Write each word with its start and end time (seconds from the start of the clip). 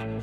שלום 0.00 0.16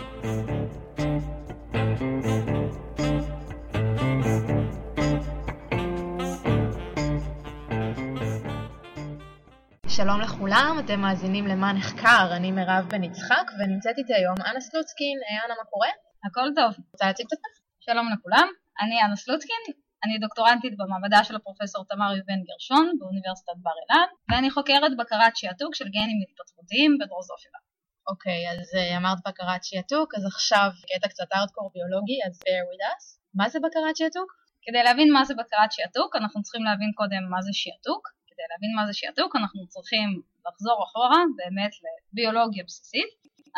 לכולם, 10.21 10.77
אתם 10.85 10.99
מאזינים 10.99 11.47
למה 11.47 11.73
נחקר, 11.73 12.29
אני 12.35 12.51
מירב 12.51 12.85
בן 12.89 13.03
יצחק 13.03 13.51
ונמצאת 13.59 13.97
איתי 13.97 14.13
היום 14.13 14.35
אנה 14.47 14.61
סלוצקין. 14.61 15.17
היי 15.29 15.39
אנה, 15.45 15.53
מה 15.59 15.65
קורה? 15.71 15.89
הכל 16.25 16.47
טוב. 16.55 16.85
רוצה 16.91 17.05
להציג 17.07 17.25
את 17.27 17.33
עצמך? 17.33 17.53
שלום 17.79 18.09
לכולם, 18.13 18.47
אני 18.81 19.03
אנה 19.03 19.15
סלוצקין, 19.15 19.61
אני 20.03 20.19
דוקטורנטית 20.19 20.73
במעבדה 20.77 21.23
של 21.23 21.35
הפרופסור 21.35 21.85
תמר 21.89 22.11
יובן 22.17 22.39
גרשון 22.49 22.85
באוניברסיטת 22.99 23.57
בר 23.63 23.77
אילן, 23.81 24.07
ואני 24.29 24.51
חוקרת 24.51 24.91
בקרת 24.99 25.35
שעתוק 25.39 25.75
של 25.75 25.85
גנים 25.85 26.19
התפתחותיים 26.23 26.97
בדרוזופיליה. 26.99 27.66
אוקיי, 28.07 28.41
אז 28.51 28.67
uh, 28.75 28.97
אמרת 28.97 29.17
בקרת 29.27 29.63
שעתוק, 29.63 30.15
אז 30.15 30.25
עכשיו 30.25 30.69
קטע 30.89 31.07
קצת 31.07 31.29
ארדקור 31.35 31.71
ביולוגי, 31.73 32.19
אז 32.27 32.33
bear 32.43 32.63
with 32.69 32.83
us. 32.91 33.03
מה 33.33 33.49
זה 33.49 33.59
בקרת 33.59 33.95
שעתוק? 33.95 34.29
כדי 34.63 34.83
להבין 34.83 35.13
מה 35.13 35.25
זה 35.25 35.33
בקרת 35.33 35.71
שעתוק, 35.71 36.15
אנחנו 36.15 36.43
צריכים 36.43 36.63
להבין 36.63 36.91
קודם 36.95 37.23
מה 37.29 37.41
זה 37.41 37.53
שעתוק. 37.53 38.03
כדי 38.27 38.45
להבין 38.51 38.71
מה 38.75 38.83
זה 38.87 38.93
שעתוק, 38.93 39.35
אנחנו 39.35 39.67
צריכים 39.67 40.21
לחזור 40.47 40.77
אחורה 40.85 41.21
באמת 41.37 41.71
לביולוגיה 42.13 42.63
בסיסית. 42.67 43.09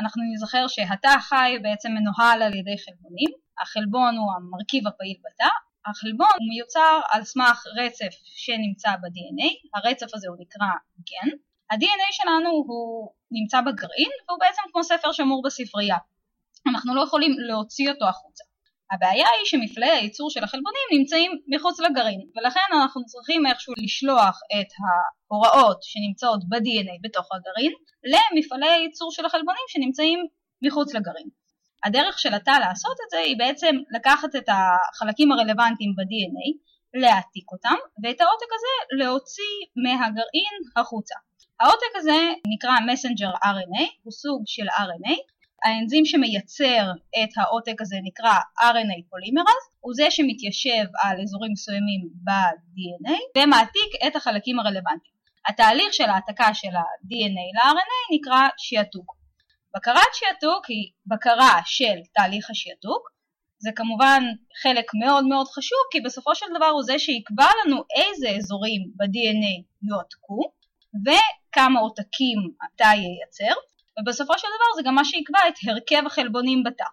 אנחנו 0.02 0.22
נזכר 0.34 0.68
שהתא 0.68 1.08
החי 1.08 1.52
בעצם 1.64 1.92
מנוהל 1.92 2.42
על 2.42 2.54
ידי 2.60 2.78
חלבונים, 2.86 3.32
החלבון 3.62 4.18
הוא 4.18 4.30
המרכיב 4.36 4.88
הפעיל 4.88 5.18
בתא, 5.26 5.52
החלבון 5.90 6.38
מיוצר 6.50 7.00
על 7.12 7.24
סמך 7.24 7.64
רצף 7.80 8.14
שנמצא 8.24 8.92
ב-DNA, 9.02 9.50
הרצף 9.76 10.08
הזה 10.14 10.28
הוא 10.30 10.38
נקרא 10.40 10.68
גן, 11.10 11.30
ה-DNA 11.72 12.10
שלנו 12.12 12.50
הוא 12.50 13.12
נמצא 13.32 13.62
בגרעין 13.62 14.12
והוא 14.28 14.40
בעצם 14.40 14.62
כמו 14.72 14.84
ספר 14.84 15.12
שמור 15.12 15.42
בספרייה, 15.46 15.98
אנחנו 16.68 16.96
לא 16.96 17.02
יכולים 17.02 17.32
להוציא 17.40 17.90
אותו 17.90 18.06
החוצה. 18.06 18.44
הבעיה 18.92 19.28
היא 19.38 19.46
שמפלאי 19.46 19.90
הייצור 19.90 20.30
של 20.30 20.44
החלבונים 20.44 20.88
נמצאים 20.92 21.32
מחוץ 21.48 21.80
לגרעין 21.80 22.22
ולכן 22.36 22.68
אנחנו 22.74 23.06
צריכים 23.06 23.46
איכשהו 23.46 23.74
לשלוח 23.84 24.40
את 24.54 24.72
ההוראות 24.80 25.80
שנמצאות 25.84 26.42
ב-DNA 26.50 26.98
בתוך 27.04 27.28
הגרעין 27.34 27.74
למפעלי 28.12 28.70
הייצור 28.70 29.12
של 29.12 29.26
החלבונים 29.26 29.66
שנמצאים 29.68 30.20
מחוץ 30.62 30.94
לגרעין. 30.94 31.30
הדרך 31.86 32.20
של 32.20 32.34
התא 32.34 32.56
לעשות 32.60 32.98
את 33.06 33.10
זה 33.12 33.18
היא 33.18 33.38
בעצם 33.40 33.76
לקחת 33.96 34.36
את 34.36 34.50
החלקים 34.50 35.32
הרלוונטיים 35.32 35.92
ב-DNA, 35.98 36.48
להעתיק 37.02 37.52
אותם 37.52 37.76
ואת 38.04 38.22
העותק 38.22 38.52
הזה 38.56 39.04
להוציא 39.04 39.56
מהגרעין 39.84 40.56
החוצה. 40.76 41.16
העותק 41.62 41.94
הזה 41.96 42.20
נקרא 42.48 42.72
מסנג'ר 42.88 43.30
RNA, 43.30 43.86
הוא 44.04 44.12
סוג 44.12 44.44
של 44.46 44.68
RNA 44.70 45.16
האנזים 45.64 46.06
שמייצר 46.06 46.92
את 47.24 47.30
העותק 47.38 47.82
הזה 47.82 47.96
נקרא 48.04 48.34
RNA 48.60 49.10
פולימרז, 49.10 49.64
הוא 49.80 49.94
זה 49.96 50.06
שמתיישב 50.10 50.86
על 51.04 51.22
אזורים 51.22 51.52
מסוימים 51.52 52.10
ב-DNA 52.24 53.42
ומעתיק 53.44 53.92
את 54.08 54.16
החלקים 54.16 54.60
הרלוונטיים. 54.60 55.20
התהליך 55.50 55.94
של 55.94 56.04
העתקה 56.04 56.54
של 56.54 56.76
ה-DNA 56.76 57.48
ל-RNA 57.56 58.16
נקרא 58.16 58.48
שיעתוק. 58.58 59.16
בקרת 59.76 60.14
שיעתוק 60.14 60.66
היא 60.66 60.92
בקרה 61.06 61.62
של 61.66 61.98
תהליך 62.14 62.50
השיעתוק, 62.50 63.10
זה 63.60 63.70
כמובן 63.76 64.24
חלק 64.62 64.86
מאוד 65.04 65.26
מאוד 65.26 65.48
חשוב 65.48 65.80
כי 65.92 66.02
בסופו 66.02 66.36
של 66.36 66.46
דבר 66.58 66.66
הוא 66.66 66.84
זה 66.84 67.00
שיקבע 67.00 67.48
לנו 67.66 67.84
איזה 67.96 68.30
אזורים 68.30 68.82
ב-DNA 68.96 69.64
יועתקו 69.90 70.52
וכמה 71.50 71.80
עותקים 71.80 72.40
התא 72.64 72.92
ייצר 72.96 73.60
ובסופו 74.00 74.34
של 74.38 74.48
דבר 74.48 74.76
זה 74.76 74.82
גם 74.86 74.96
מה 74.96 75.06
שיקבע 75.06 75.40
את 75.48 75.54
הרכב 75.68 76.06
החלבונים 76.06 76.64
בתא. 76.64 76.86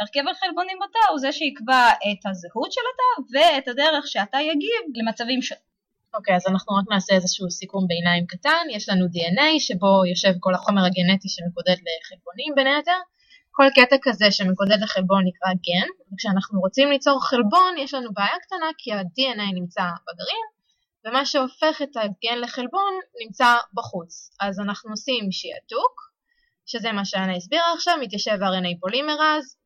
הרכב 0.00 0.28
החלבונים 0.30 0.78
בתא 0.78 1.10
הוא 1.10 1.18
זה 1.18 1.32
שיקבע 1.32 1.88
את 1.88 2.26
הזהות 2.26 2.72
של 2.72 2.80
התא 2.90 3.32
ואת 3.32 3.68
הדרך 3.68 4.06
שהתא 4.06 4.36
יגיב 4.36 4.82
למצבים 4.94 5.42
שונים. 5.42 5.66
אוקיי, 6.14 6.34
okay, 6.34 6.36
אז 6.36 6.46
אנחנו 6.46 6.76
רק 6.76 6.84
נעשה 6.90 7.14
איזשהו 7.14 7.50
סיכום 7.50 7.86
ביניים 7.86 8.26
קטן. 8.26 8.64
יש 8.70 8.88
לנו 8.88 9.04
DNA 9.06 9.60
שבו 9.60 10.06
יושב 10.10 10.32
כל 10.40 10.54
החומר 10.54 10.84
הגנטי 10.84 11.28
שמקודד 11.28 11.76
לחלבונים 11.84 12.52
בין 12.56 12.66
היתר. 12.66 13.00
כל 13.56 13.66
קטע 13.74 13.96
כזה 14.02 14.30
שמקודד 14.30 14.78
לחלבון 14.82 15.22
נקרא 15.28 15.50
גן, 15.66 15.88
וכשאנחנו 16.12 16.60
רוצים 16.60 16.90
ליצור 16.90 17.24
חלבון 17.28 17.72
יש 17.78 17.94
לנו 17.94 18.10
בעיה 18.12 18.38
קטנה 18.42 18.66
כי 18.78 18.92
ה-DNA 18.92 19.48
נמצא 19.54 19.82
בגרעין, 20.06 20.46
ומה 21.06 21.26
שהופך 21.26 21.82
את 21.82 21.96
הגן 21.96 22.38
לחלבון 22.40 22.94
נמצא 23.24 23.56
בחוץ. 23.74 24.30
אז 24.40 24.60
אנחנו 24.60 24.90
עושים 24.90 25.32
שיעתוק, 25.32 26.06
שזה 26.66 26.92
מה 26.92 27.04
שאנה 27.04 27.36
הסבירה 27.36 27.72
עכשיו, 27.74 27.94
מתיישב 28.02 28.38
RNA 28.42 28.80
פולימרז, 28.80 29.56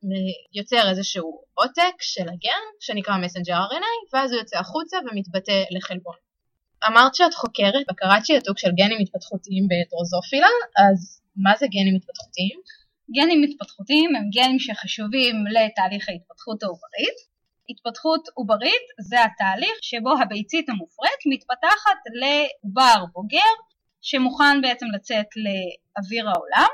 יוצר 0.53 0.89
איזשהו 0.89 1.41
עותק 1.53 1.95
של 1.99 2.29
הגן, 2.29 2.63
שנקרא 2.79 3.17
מסנג'ר 3.17 3.53
RNA, 3.53 4.13
ואז 4.13 4.31
הוא 4.31 4.39
יוצא 4.39 4.59
החוצה 4.59 4.97
ומתבטא 4.97 5.63
לחלבון. 5.71 6.15
אמרת 6.87 7.15
שאת 7.15 7.33
חוקרת 7.33 7.83
בקרת 7.89 8.25
שיעתוק 8.25 8.59
של 8.59 8.71
גנים 8.71 8.97
התפתחותיים 9.01 9.63
בדרוזופילה, 9.69 10.47
אז 10.77 11.21
מה 11.35 11.51
זה 11.59 11.65
גנים 11.67 11.95
התפתחותיים? 11.95 12.59
גנים 13.15 13.43
התפתחותיים 13.43 14.15
הם 14.15 14.29
גנים 14.29 14.59
שחשובים 14.59 15.35
לתהליך 15.55 16.09
ההתפתחות 16.09 16.63
העוברית. 16.63 17.30
התפתחות 17.71 18.27
עוברית 18.33 18.85
זה 18.99 19.23
התהליך 19.23 19.75
שבו 19.81 20.11
הביצית 20.21 20.69
המופרית 20.69 21.21
מתפתחת 21.25 21.99
לעובר 22.21 23.05
בוגר 23.13 23.51
שמוכן 24.01 24.61
בעצם 24.61 24.85
לצאת 24.95 25.27
לאוויר 25.35 26.29
העולם 26.29 26.71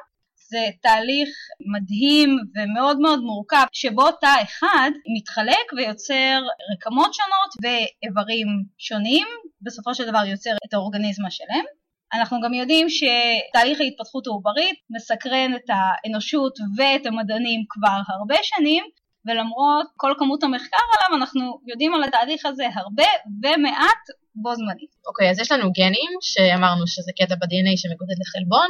זה 0.50 0.66
תהליך 0.82 1.30
מדהים 1.74 2.30
ומאוד 2.56 3.00
מאוד 3.00 3.20
מורכב 3.20 3.66
שבו 3.72 4.12
תא 4.12 4.36
אחד 4.44 4.92
מתחלק 5.18 5.74
ויוצר 5.78 6.40
רקמות 6.74 7.14
שונות 7.14 7.52
ואיברים 7.64 8.48
שונים, 8.78 9.28
בסופו 9.62 9.96
של 9.96 10.06
דבר 10.10 10.26
יוצר 10.26 10.56
את 10.68 10.74
האורגניזם 10.74 11.26
השלם. 11.26 11.66
אנחנו 12.14 12.38
גם 12.44 12.54
יודעים 12.54 12.88
שתהליך 12.90 13.80
ההתפתחות 13.82 14.28
העוברית 14.28 14.80
מסקרן 14.90 15.56
את 15.56 15.70
האנושות 15.70 16.54
ואת 16.78 17.06
המדענים 17.06 17.62
כבר 17.70 18.00
הרבה 18.08 18.36
שנים 18.44 18.84
ולמרות 19.28 19.88
כל 19.98 20.14
כמות 20.20 20.44
המחקר 20.44 20.86
עליו 20.94 21.20
אנחנו 21.20 21.60
יודעים 21.68 21.94
על 21.94 22.04
התהליך 22.04 22.46
הזה 22.46 22.66
הרבה 22.76 23.10
ומעט 23.44 24.04
בו 24.36 24.56
זמנית. 24.56 24.92
אוקיי, 25.08 25.28
okay, 25.28 25.32
אז 25.32 25.40
יש 25.40 25.52
לנו 25.52 25.72
גנים 25.72 26.12
שאמרנו 26.22 26.88
שזה 26.88 27.12
קטע 27.20 27.36
ב-DNA 27.36 27.74
שמקודד 27.78 28.16
לחלבון, 28.22 28.70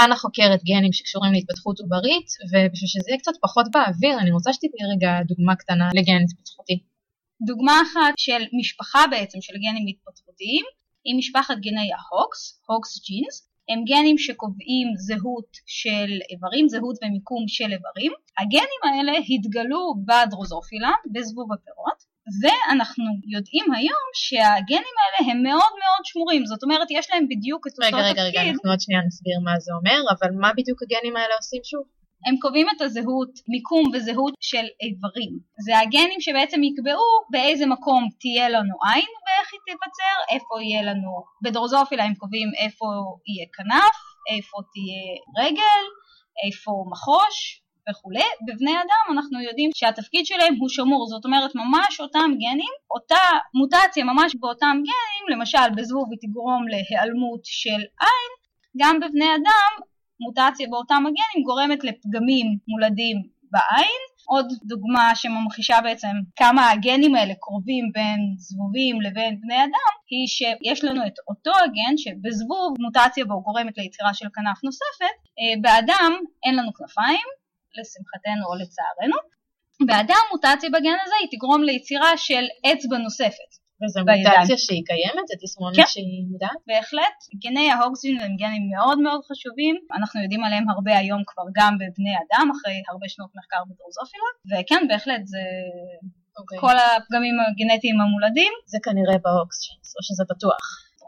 אנה 0.00 0.16
חוקרת 0.16 0.60
גנים 0.64 0.92
שקשורים 0.92 1.32
להתפתחות 1.32 1.80
עוברית, 1.80 2.28
ובשביל 2.50 2.88
שזה 2.88 3.08
יהיה 3.08 3.18
קצת 3.18 3.32
פחות 3.42 3.66
באוויר, 3.72 4.18
אני 4.18 4.30
רוצה 4.30 4.52
שתתני 4.52 4.84
רגע 4.96 5.12
דוגמה 5.30 5.56
קטנה 5.56 5.88
לגן 5.94 6.22
התפתחותי. 6.24 6.78
דוגמה 7.46 7.72
אחת 7.86 8.14
של 8.16 8.42
משפחה 8.60 9.02
בעצם 9.10 9.38
של 9.40 9.54
גנים 9.64 9.84
התפתחותיים, 9.88 10.64
היא 11.04 11.14
משפחת 11.18 11.56
גני 11.66 11.88
ה 11.92 12.06
Hox, 12.06 12.62
Hox 12.66 12.92
genes, 13.06 13.51
הם 13.72 13.80
גנים 13.84 14.18
שקובעים 14.18 14.88
זהות 15.06 15.50
של 15.66 16.10
איברים, 16.30 16.68
זהות 16.68 16.96
ומיקום 17.02 17.44
של 17.48 17.70
איברים. 17.76 18.12
הגנים 18.40 18.80
האלה 18.86 19.12
התגלו 19.32 19.82
בדרוזופילה, 20.08 20.92
בזבוב 21.12 21.48
הפירות, 21.52 21.98
ואנחנו 22.40 23.04
יודעים 23.34 23.66
היום 23.76 24.06
שהגנים 24.24 24.96
האלה 25.00 25.18
הם 25.30 25.38
מאוד 25.42 25.72
מאוד 25.82 26.02
שמורים, 26.04 26.46
זאת 26.46 26.62
אומרת 26.62 26.88
יש 26.90 27.06
להם 27.10 27.24
בדיוק 27.30 27.66
את 27.66 27.72
אותו 27.72 27.86
תפקיד. 27.86 27.98
רגע, 27.98 28.22
רגע, 28.22 28.40
רגע, 28.40 28.50
אנחנו 28.50 28.70
עוד 28.70 28.80
שנייה 28.80 29.00
נסביר 29.06 29.38
מה 29.44 29.54
זה 29.64 29.72
אומר, 29.78 30.00
אבל 30.14 30.30
מה 30.42 30.50
בדיוק 30.58 30.78
הגנים 30.82 31.16
האלה 31.16 31.34
עושים 31.40 31.62
שוב? 31.64 31.84
הם 32.26 32.36
קובעים 32.36 32.66
את 32.76 32.80
הזהות, 32.80 33.32
מיקום 33.48 33.84
וזהות 33.92 34.34
של 34.40 34.66
איברים. 34.82 35.32
זה 35.64 35.78
הגנים 35.78 36.20
שבעצם 36.20 36.62
יקבעו 36.62 37.10
באיזה 37.30 37.66
מקום 37.66 38.08
תהיה 38.20 38.48
לנו 38.48 38.74
עין 38.88 39.10
ואיך 39.24 39.48
היא 39.52 39.60
תיווצר, 39.66 40.16
איפה 40.34 40.62
יהיה 40.62 40.82
לנו, 40.82 41.10
בדרוזופילה 41.42 42.04
הם 42.04 42.14
קובעים 42.14 42.48
איפה 42.58 42.86
יהיה 43.28 43.46
כנף, 43.56 43.96
איפה 44.30 44.56
תהיה 44.72 45.04
רגל, 45.44 45.82
איפה 46.46 46.84
מחוש, 46.90 47.62
וכולי, 47.90 48.28
בבני 48.46 48.74
אדם 48.82 49.04
אנחנו 49.12 49.40
יודעים 49.40 49.70
שהתפקיד 49.74 50.26
שלהם 50.26 50.54
הוא 50.60 50.68
שמור, 50.68 51.06
זאת 51.06 51.24
אומרת 51.24 51.50
ממש 51.54 52.00
אותם 52.00 52.30
גנים, 52.42 52.74
אותה 52.94 53.24
מוטציה 53.54 54.04
ממש 54.04 54.36
באותם 54.40 54.76
גנים, 54.76 55.38
למשל 55.38 55.68
בזבוב 55.76 56.06
היא 56.10 56.18
תגרום 56.22 56.62
להיעלמות 56.68 57.40
של 57.44 57.80
עין, 58.04 58.30
גם 58.80 59.00
בבני 59.00 59.30
אדם 59.34 59.91
מוטציה 60.20 60.66
באותם 60.70 61.02
הגנים 61.06 61.44
גורמת 61.44 61.84
לפגמים 61.84 62.46
מולדים 62.68 63.16
בעין. 63.50 64.02
עוד 64.26 64.46
דוגמה 64.64 65.14
שממחישה 65.14 65.78
בעצם 65.82 66.14
כמה 66.36 66.70
הגנים 66.70 67.14
האלה 67.14 67.34
קרובים 67.40 67.84
בין 67.92 68.20
זבובים 68.36 69.00
לבין 69.00 69.40
בני 69.40 69.58
אדם, 69.64 69.92
היא 70.10 70.26
שיש 70.26 70.84
לנו 70.84 71.06
את 71.06 71.16
אותו 71.28 71.50
הגן 71.64 71.94
שבזבוב 71.96 72.74
מוטציה 72.80 73.24
בו 73.24 73.42
גורמת 73.42 73.78
ליצירה 73.78 74.14
של 74.14 74.26
כנף 74.34 74.64
נוספת, 74.64 75.16
אה, 75.38 75.60
באדם 75.62 76.12
אין 76.46 76.54
לנו 76.56 76.72
כנפיים, 76.74 77.26
לשמחתנו 77.78 78.44
או 78.46 78.54
לצערנו. 78.54 79.18
באדם 79.86 80.24
מוטציה 80.32 80.70
בגן 80.70 80.98
הזה 81.04 81.14
היא 81.20 81.28
תגרום 81.32 81.62
ליצירה 81.62 82.16
של 82.16 82.44
אצבע 82.66 82.98
נוספת. 82.98 83.50
וזו. 83.84 84.00
מוטציה 84.00 84.58
שהיא 84.58 84.82
קיימת? 84.86 85.26
זו 85.28 85.34
תסמונת 85.42 85.76
כן. 85.76 85.86
שהיא 85.86 86.24
מודעת? 86.30 86.60
בהחלט, 86.66 87.18
גני 87.44 87.70
ההוגסין 87.70 88.20
הם 88.20 88.36
גנים 88.36 88.64
מאוד 88.74 88.98
מאוד 89.06 89.20
חשובים, 89.28 89.76
אנחנו 89.98 90.22
יודעים 90.22 90.44
עליהם 90.44 90.66
הרבה 90.68 90.98
היום 90.98 91.22
כבר 91.26 91.46
גם 91.58 91.72
בבני 91.80 92.14
אדם, 92.22 92.46
אחרי 92.54 92.82
הרבה 92.90 93.06
שנות 93.08 93.30
מחקר 93.38 93.62
בדרוזופילה, 93.68 94.30
וכן, 94.50 94.82
בהחלט, 94.88 95.22
זה 95.32 95.42
אוקיי. 96.38 96.58
כל 96.60 96.76
הפגמים 96.78 97.36
הגנטיים 97.40 98.00
המולדים, 98.00 98.52
זה 98.66 98.78
כנראה 98.86 99.16
ב 99.24 99.32
Hox 99.32 99.58
genes, 99.64 99.88
או 99.96 100.00
שזה 100.06 100.24
בטוח. 100.30 100.64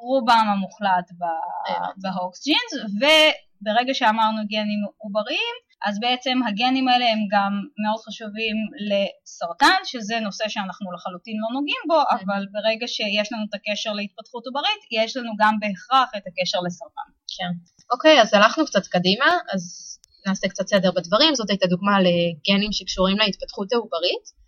רובם 0.09 0.47
המוחלט 0.53 1.09
ב- 1.19 1.25
הבנתי. 1.69 2.01
ב 2.03 2.12
Hox 2.12 2.41
genes, 2.47 2.73
וברגע 3.01 3.95
שאמרנו 3.95 4.41
גנים 4.53 4.81
עובריים, 5.03 5.57
אז 5.87 5.95
בעצם 6.01 6.37
הגנים 6.49 6.89
האלה 6.89 7.07
הם 7.13 7.21
גם 7.35 7.53
מאוד 7.83 8.01
חשובים 8.07 8.57
לסרטן, 8.89 9.81
שזה 9.85 10.21
נושא 10.21 10.45
שאנחנו 10.49 10.93
לחלוטין 10.93 11.37
לא 11.43 11.49
נוגעים 11.57 11.83
בו, 11.91 12.01
אבל 12.15 12.43
ברגע 12.55 12.87
שיש 12.87 13.33
לנו 13.33 13.45
את 13.49 13.55
הקשר 13.55 13.93
להתפתחות 13.93 14.47
עוברית, 14.47 14.83
יש 14.99 15.17
לנו 15.17 15.33
גם 15.41 15.55
בהכרח 15.61 16.09
את 16.17 16.25
הקשר 16.29 16.59
לסרטן. 16.67 17.09
כן. 17.37 17.53
אוקיי, 17.93 18.21
אז 18.23 18.35
הלכנו 18.35 18.67
קצת 18.67 18.87
קדימה, 18.87 19.31
אז 19.53 19.63
נעשה 20.27 20.49
קצת 20.49 20.67
סדר 20.67 20.91
בדברים. 20.97 21.35
זאת 21.35 21.51
הייתה 21.51 21.67
דוגמה 21.67 21.97
לגנים 22.07 22.73
שקשורים 22.73 23.19
להתפתחות 23.19 23.73
העוברית. 23.73 24.45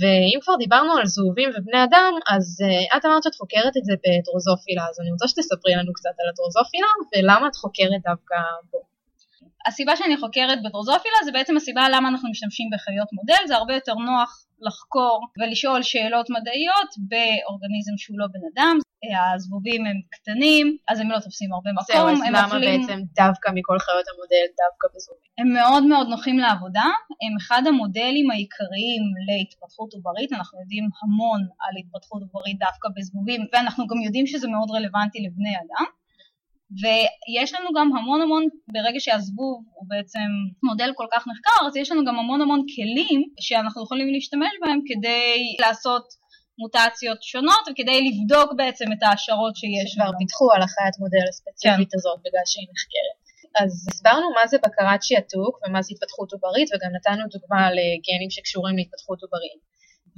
ואם 0.00 0.38
כבר 0.42 0.56
דיברנו 0.64 0.92
על 0.98 1.06
זהובים 1.06 1.50
ובני 1.54 1.84
אדם, 1.84 2.12
אז 2.34 2.46
uh, 2.64 2.96
את 2.96 3.04
אמרת 3.04 3.22
שאת 3.22 3.34
חוקרת 3.34 3.74
את 3.78 3.84
זה 3.84 3.94
בדרוזופילה, 4.02 4.84
אז 4.90 5.00
אני 5.00 5.10
רוצה 5.12 5.28
שתספרי 5.28 5.74
לנו 5.78 5.92
קצת 5.98 6.14
על 6.20 6.26
הדרוזופילה, 6.30 6.90
ולמה 7.10 7.46
את 7.48 7.56
חוקרת 7.62 8.02
דווקא 8.08 8.36
בו. 8.70 8.89
הסיבה 9.66 9.96
שאני 9.96 10.16
חוקרת 10.16 10.58
בדרוזופילה 10.64 11.16
זה 11.24 11.32
בעצם 11.32 11.56
הסיבה 11.56 11.88
למה 11.92 12.08
אנחנו 12.08 12.30
משתמשים 12.30 12.66
בחיות 12.72 13.08
מודל, 13.12 13.46
זה 13.46 13.56
הרבה 13.56 13.74
יותר 13.74 13.94
נוח 13.94 14.44
לחקור 14.60 15.26
ולשאול 15.38 15.82
שאלות 15.82 16.26
מדעיות 16.30 16.90
באורגניזם 17.10 17.92
שהוא 17.96 18.18
לא 18.18 18.26
בן 18.32 18.40
אדם, 18.52 18.78
הזבובים 19.34 19.86
הם 19.86 19.96
קטנים, 20.10 20.76
אז 20.88 21.00
הם 21.00 21.10
לא 21.10 21.18
תופסים 21.18 21.52
הרבה 21.52 21.70
זהו, 21.86 21.96
מקום, 21.98 22.14
אז 22.14 22.20
הם 22.26 22.34
למה 22.34 22.44
אוכלים, 22.44 22.80
בעצם 22.80 23.00
דווקא 23.14 23.48
מכל 23.54 23.78
חיות 23.78 24.06
המודל 24.12 24.46
דווקא 24.62 24.86
בזהובים? 24.94 25.30
הם 25.38 25.48
מאוד 25.58 25.84
מאוד 25.84 26.06
נוחים 26.08 26.38
לעבודה, 26.38 26.86
הם 27.22 27.32
אחד 27.40 27.62
המודלים 27.66 28.30
העיקריים 28.30 29.02
להתפתחות 29.28 29.90
עוברית, 29.94 30.32
אנחנו 30.32 30.60
יודעים 30.60 30.84
המון 31.02 31.40
על 31.64 31.74
התפתחות 31.80 32.22
עוברית 32.22 32.58
דווקא 32.58 32.88
בזבובים, 32.96 33.40
ואנחנו 33.52 33.86
גם 33.86 34.00
יודעים 34.06 34.26
שזה 34.26 34.48
מאוד 34.48 34.70
רלוונטי 34.70 35.18
לבני 35.26 35.54
אדם. 35.62 35.99
ויש 36.78 37.54
לנו 37.54 37.68
גם 37.76 37.96
המון 37.96 38.20
המון, 38.22 38.44
ברגע 38.72 39.00
שהזבוב 39.00 39.64
הוא 39.74 39.86
בעצם 39.88 40.28
מודל 40.62 40.90
כל 40.94 41.06
כך 41.12 41.24
נחקר, 41.30 41.66
אז 41.66 41.76
יש 41.76 41.90
לנו 41.92 42.04
גם 42.04 42.18
המון 42.18 42.40
המון 42.40 42.62
כלים 42.74 43.22
שאנחנו 43.40 43.82
יכולים 43.84 44.08
להשתמש 44.12 44.52
בהם 44.62 44.80
כדי 44.86 45.56
לעשות 45.60 46.04
מוטציות 46.58 47.22
שונות 47.22 47.64
וכדי 47.70 47.98
לבדוק 48.08 48.48
בעצם 48.56 48.84
את 48.92 49.02
ההשערות 49.02 49.56
שיש 49.56 49.90
שכבר. 49.92 50.10
פיתחו 50.18 50.46
על 50.54 50.62
החיית 50.62 50.94
מודל 51.02 51.26
הספציפית 51.30 51.94
הזאת 51.94 52.18
בגלל 52.24 52.46
שהיא 52.50 52.68
נחקרת. 52.74 53.16
אז 53.60 53.70
הסברנו 53.90 54.26
מה 54.38 54.44
זה 54.50 54.56
בקרת 54.64 55.02
שעתוק 55.02 55.54
ומה 55.60 55.82
זה 55.82 55.90
התפתחות 55.94 56.32
עוברית 56.32 56.68
וגם 56.70 56.90
נתנו 56.96 57.24
דוגמה 57.34 57.62
לגנים 57.78 58.30
שקשורים 58.30 58.76
להתפתחות 58.76 59.18
עוברית. 59.22 59.60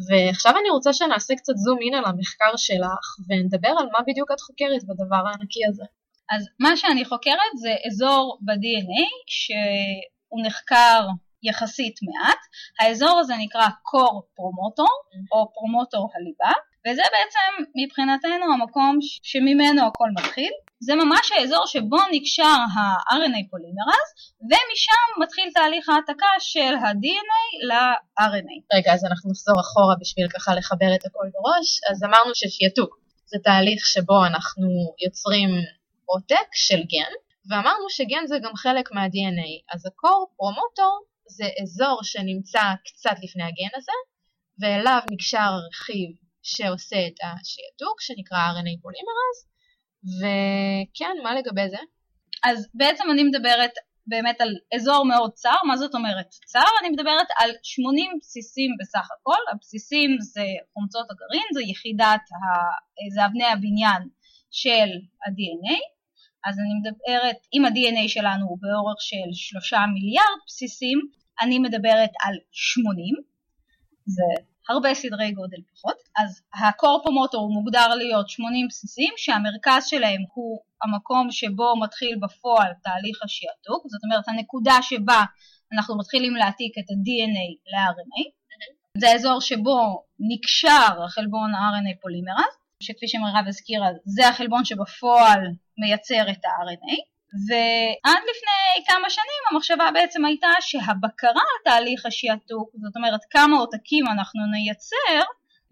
ועכשיו 0.06 0.52
אני 0.60 0.70
רוצה 0.70 0.92
שנעשה 0.92 1.34
קצת 1.40 1.56
זום 1.64 1.78
אין 1.82 1.94
על 1.94 2.04
המחקר 2.04 2.52
שלך 2.56 3.04
ונדבר 3.28 3.74
על 3.80 3.86
מה 3.92 4.00
בדיוק 4.08 4.30
את 4.34 4.40
חוקרת 4.40 4.82
בדבר 4.88 5.22
הענקי 5.26 5.64
הזה. 5.68 5.86
אז 6.34 6.48
מה 6.60 6.76
שאני 6.76 7.04
חוקרת 7.04 7.52
זה 7.56 7.74
אזור 7.86 8.38
ב-DNA 8.40 9.06
שהוא 9.26 10.46
נחקר 10.46 11.06
יחסית 11.42 11.96
מעט, 12.02 12.38
האזור 12.80 13.18
הזה 13.20 13.34
נקרא 13.38 13.66
קור 13.82 14.22
פרומוטור 14.36 14.94
או 15.32 15.52
פרומוטור 15.54 16.08
הליבה, 16.14 16.52
וזה 16.86 17.02
בעצם 17.14 17.50
מבחינתנו 17.76 18.52
המקום 18.54 18.98
שממנו 19.00 19.86
הכל 19.86 20.08
מתחיל, 20.18 20.50
זה 20.80 20.94
ממש 20.94 21.32
האזור 21.32 21.64
שבו 21.66 21.96
נקשר 22.12 22.58
ה-RNA 22.74 23.42
פולימרז 23.50 24.08
ומשם 24.40 25.22
מתחיל 25.22 25.48
תהליך 25.54 25.88
העתקה 25.88 26.32
של 26.38 26.74
ה-DNA 26.82 27.44
ל-RNA. 27.68 28.76
רגע, 28.76 28.92
אז 28.94 29.04
אנחנו 29.04 29.30
נחזור 29.30 29.60
אחורה 29.60 29.94
בשביל 30.00 30.28
ככה 30.34 30.54
לחבר 30.54 30.94
את 30.94 31.04
הכל 31.06 31.26
בראש. 31.34 31.68
אז 31.90 32.04
אמרנו 32.04 32.30
ששעתוק 32.34 32.98
זה 33.26 33.38
תהליך 33.44 33.86
שבו 33.86 34.18
אנחנו 34.26 34.68
יוצרים 35.04 35.50
עותק 36.12 36.48
של 36.52 36.82
גן, 36.92 37.12
ואמרנו 37.48 37.90
שגן 37.90 38.26
זה 38.26 38.36
גם 38.42 38.54
חלק 38.56 38.92
מה-DNA. 38.92 39.74
אז 39.74 39.86
הקור 39.86 40.32
פרומוטור 40.36 41.04
זה 41.36 41.48
אזור 41.62 42.00
שנמצא 42.02 42.62
קצת 42.84 43.16
לפני 43.22 43.42
הגן 43.42 43.72
הזה, 43.76 43.92
ואליו 44.60 45.00
נקשר 45.10 45.50
רכיב 45.68 46.10
שעושה 46.42 46.96
את 47.06 47.18
השעתוק, 47.22 48.00
שנקרא 48.00 48.38
RNA 48.38 48.74
פולימרז, 48.82 49.38
וכן, 50.18 51.22
מה 51.22 51.34
לגבי 51.34 51.68
זה? 51.70 51.82
אז 52.44 52.68
בעצם 52.74 53.04
אני 53.12 53.22
מדברת 53.22 53.70
באמת 54.06 54.40
על 54.40 54.48
אזור 54.74 55.04
מאוד 55.04 55.32
צר, 55.32 55.56
מה 55.66 55.76
זאת 55.76 55.94
אומרת 55.94 56.28
צר? 56.44 56.70
אני 56.80 56.88
מדברת 56.90 57.26
על 57.38 57.50
80 57.62 58.10
בסיסים 58.20 58.70
בסך 58.80 59.08
הכל, 59.14 59.42
הבסיסים 59.52 60.10
זה 60.20 60.44
חומצות 60.74 61.06
הגרעין, 61.10 61.48
זה 61.54 61.62
יחידת, 61.62 62.24
ה... 62.32 62.44
זה 63.14 63.26
אבני 63.26 63.44
הבניין 63.44 64.02
של 64.50 64.88
ה-DNA, 65.22 65.78
אז 66.44 66.58
אני 66.58 66.74
מדברת, 66.80 67.36
אם 67.54 67.64
ה-DNA 67.64 68.08
שלנו 68.08 68.46
הוא 68.46 68.58
באורך 68.60 68.96
של 69.00 69.28
3 69.32 69.72
מיליארד 69.94 70.38
בסיסים, 70.46 70.98
אני 71.42 71.58
מדברת 71.58 72.10
על 72.24 72.34
80, 72.50 73.14
זה 74.06 74.22
הרבה 74.68 74.94
סדרי 74.94 75.32
גודל 75.32 75.62
פחות, 75.72 75.96
אז 76.22 76.42
הקורפומוטו 76.54 77.38
הוא 77.38 77.54
מוגדר 77.54 77.94
להיות 77.94 78.28
80 78.28 78.66
בסיסים 78.68 79.12
שהמרכז 79.16 79.86
שלהם 79.86 80.22
הוא 80.34 80.60
המקום 80.82 81.30
שבו 81.30 81.80
מתחיל 81.80 82.18
בפועל 82.22 82.72
תהליך 82.84 83.22
השעתוק, 83.24 83.82
זאת 83.92 84.00
אומרת 84.04 84.28
הנקודה 84.28 84.76
שבה 84.82 85.22
אנחנו 85.72 85.98
מתחילים 85.98 86.34
להעתיק 86.34 86.72
את 86.78 86.90
ה-DNA 86.90 87.48
ל-RNA, 87.70 88.22
זה 88.98 89.10
האזור 89.10 89.40
שבו 89.40 90.04
נקשר 90.18 91.02
החלבון 91.04 91.54
ה-RNA 91.54 92.02
פולימרז, 92.02 92.54
שכפי 92.82 93.08
שמירב 93.08 93.44
הזכירה 93.48 93.88
זה 94.04 94.28
החלבון 94.28 94.64
שבפועל 94.64 95.40
מייצר 95.78 96.30
את 96.30 96.44
ה-RNA, 96.44 96.96
ועד 97.48 98.22
לפני 98.30 98.86
כמה 98.88 99.10
שנים 99.10 99.42
המחשבה 99.50 99.90
בעצם 99.94 100.24
הייתה 100.24 100.48
שהבקרה 100.60 101.30
על 101.50 101.58
תהליך 101.64 102.06
השעתוק, 102.06 102.70
זאת 102.82 102.96
אומרת 102.96 103.20
כמה 103.30 103.56
עותקים 103.56 104.04
אנחנו 104.06 104.40
נייצר 104.52 105.22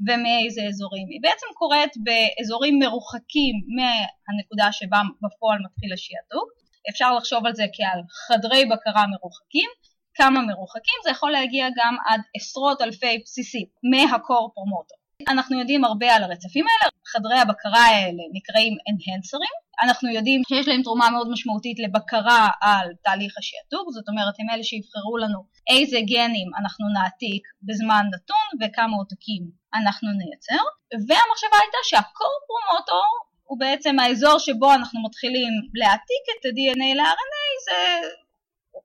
ומאיזה 0.06 0.62
אזורים, 0.68 1.06
היא 1.10 1.20
בעצם 1.22 1.46
קורית 1.54 1.92
באזורים 2.04 2.78
מרוחקים 2.78 3.54
מהנקודה 3.76 4.72
שבה 4.72 5.00
בפועל 5.22 5.58
מתחיל 5.64 5.92
השעתוק, 5.92 6.48
אפשר 6.90 7.14
לחשוב 7.16 7.46
על 7.46 7.54
זה 7.54 7.64
כעל 7.76 8.00
חדרי 8.26 8.64
בקרה 8.64 9.04
מרוחקים, 9.06 9.70
כמה 10.14 10.40
מרוחקים, 10.40 10.98
זה 11.04 11.10
יכול 11.10 11.30
להגיע 11.30 11.66
גם 11.76 11.96
עד 12.06 12.20
עשרות 12.36 12.82
אלפי 12.82 13.18
בסיסים 13.24 13.66
מהקור 13.90 14.50
פרומוטור. 14.54 14.99
אנחנו 15.28 15.58
יודעים 15.58 15.84
הרבה 15.84 16.14
על 16.14 16.22
הרצפים 16.22 16.64
האלה, 16.68 16.90
חדרי 17.12 17.38
הבקרה 17.38 17.84
האלה 17.84 18.22
נקראים 18.32 18.74
enhancers, 18.88 19.54
אנחנו 19.82 20.08
יודעים 20.08 20.42
שיש 20.48 20.68
להם 20.68 20.82
תרומה 20.82 21.10
מאוד 21.10 21.28
משמעותית 21.30 21.78
לבקרה 21.84 22.48
על 22.60 22.86
תהליך 23.04 23.32
השעתוק, 23.38 23.86
זאת 23.96 24.08
אומרת 24.08 24.34
הם 24.38 24.50
אלה 24.50 24.64
שיבחרו 24.64 25.16
לנו 25.18 25.38
איזה 25.72 25.98
גנים 26.12 26.48
אנחנו 26.60 26.84
נעתיק 26.96 27.42
בזמן 27.66 28.04
נתון 28.14 28.48
וכמה 28.60 28.96
עותקים 28.96 29.42
אנחנו 29.74 30.08
נייצר, 30.20 30.62
והמחשבה 31.08 31.56
הייתה 31.62 31.80
שהקור 31.90 32.34
פרומוטור 32.46 33.10
הוא 33.48 33.58
בעצם 33.58 33.98
האזור 33.98 34.38
שבו 34.38 34.74
אנחנו 34.74 35.02
מתחילים 35.06 35.52
להעתיק 35.74 36.24
את 36.32 36.44
ה-DNA 36.44 36.90
ל-RNA, 36.98 37.46
זה... 37.66 37.78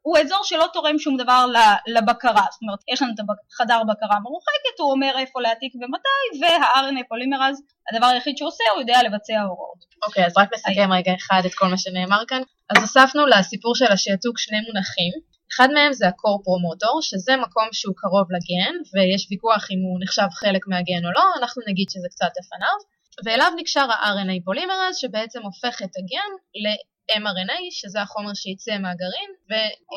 הוא 0.02 0.18
אזור 0.18 0.40
שלא 0.44 0.66
תורם 0.74 1.00
שום 1.00 1.18
דבר 1.18 1.46
לבקרה, 1.88 2.46
זאת 2.52 2.62
אומרת 2.62 2.80
יש 2.94 3.02
לנו 3.02 3.12
את 3.16 3.20
החדר 3.54 3.80
בקרה 3.90 4.20
מרוחקת, 4.20 4.80
הוא 4.80 4.92
אומר 4.92 5.14
איפה 5.18 5.42
להעתיק 5.42 5.74
ומתי, 5.76 6.24
וה-RNA 6.42 7.04
פולימרז, 7.10 7.62
הדבר 7.92 8.06
היחיד 8.06 8.38
שהוא 8.38 8.48
עושה, 8.48 8.64
הוא 8.74 8.82
יודע 8.82 9.00
לבצע 9.04 9.42
הוראות. 9.42 9.80
אוקיי, 10.06 10.24
okay, 10.24 10.28
אז 10.28 10.38
רק 10.38 10.54
נסכם 10.54 10.90
רגע 10.94 11.14
אחד 11.20 11.42
את 11.46 11.54
כל 11.54 11.68
מה 11.68 11.78
שנאמר 11.78 12.24
כאן. 12.28 12.42
אז 12.70 12.82
הוספנו 12.82 13.26
לסיפור 13.26 13.76
של 13.76 13.92
השעתוק 13.92 14.40
שני 14.40 14.58
מונחים. 14.68 15.14
אחד 15.56 15.70
מהם 15.74 15.94
זה 15.94 16.08
ה 16.08 16.15
core 16.15 16.42
promoter, 16.44 17.00
שזה 17.02 17.34
מקום 17.38 17.68
שהוא 17.72 17.96
קרוב 17.98 18.28
לגן, 18.36 18.76
ויש 18.94 19.28
ויכוח 19.32 19.64
אם 19.72 19.80
הוא 19.86 20.00
נחשב 20.04 20.30
חלק 20.32 20.68
מהגן 20.68 21.06
או 21.06 21.12
לא, 21.12 21.24
אנחנו 21.40 21.62
נגיד 21.70 21.88
שזה 21.90 22.08
קצת 22.12 22.32
לפניו, 22.40 22.78
ואליו 23.26 23.52
נקשר 23.56 23.88
ה-RNA 23.92 24.38
פולימרז, 24.46 24.96
שבעצם 24.98 25.42
הופך 25.44 25.76
את 25.82 25.94
הגן 25.98 26.32
ל-mRNA, 27.10 27.60
שזה 27.72 28.02
החומר 28.02 28.34
שיצא 28.34 28.78
מהגרעין 28.78 29.32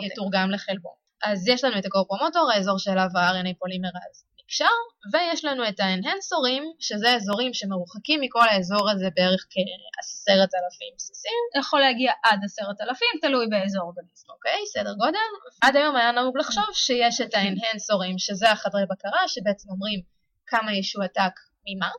ויתורגם 0.02 0.50
לחלבון. 0.50 0.92
אז 1.24 1.48
יש 1.48 1.64
לנו 1.64 1.78
את 1.78 1.86
ה 1.87 1.90
core 1.90 2.04
promoter, 2.08 2.50
האזור 2.50 2.78
שאליו 2.78 3.08
ה-RNA 3.14 3.54
פולימרז 3.58 4.24
נקשר, 4.48 4.74
ויש 5.12 5.44
לנו 5.44 5.68
את 5.68 5.80
האנהנסורים, 5.80 6.62
שזה 6.78 7.14
אזורים 7.14 7.54
שמרוחקים 7.54 8.20
מכל 8.20 8.48
האזור 8.48 8.90
הזה 8.90 9.08
בערך 9.16 9.46
כעשרת 9.50 10.48
אלפים 10.54 10.92
בסיסים. 10.96 11.38
יכול 11.58 11.80
להגיע 11.80 12.12
עד 12.24 12.38
עשרת 12.44 12.80
אלפים, 12.80 13.08
תלוי 13.20 13.46
באיזה 13.50 13.82
אורגניזם. 13.82 14.26
אוקיי, 14.30 14.60
סדר 14.66 14.94
גודל. 14.94 15.28
עד 15.60 15.76
היום 15.76 15.96
היה 15.96 16.12
נהוג 16.12 16.38
לחשוב 16.38 16.64
שיש 16.72 17.20
את 17.20 17.34
האנהנסורים, 17.34 18.18
שזה 18.18 18.50
החדרי 18.50 18.82
בקרה, 18.90 19.28
שבעצם 19.28 19.70
אומרים 19.70 20.00
כמה 20.46 20.72
ישועתק 20.72 21.32
ממה. 21.66 21.90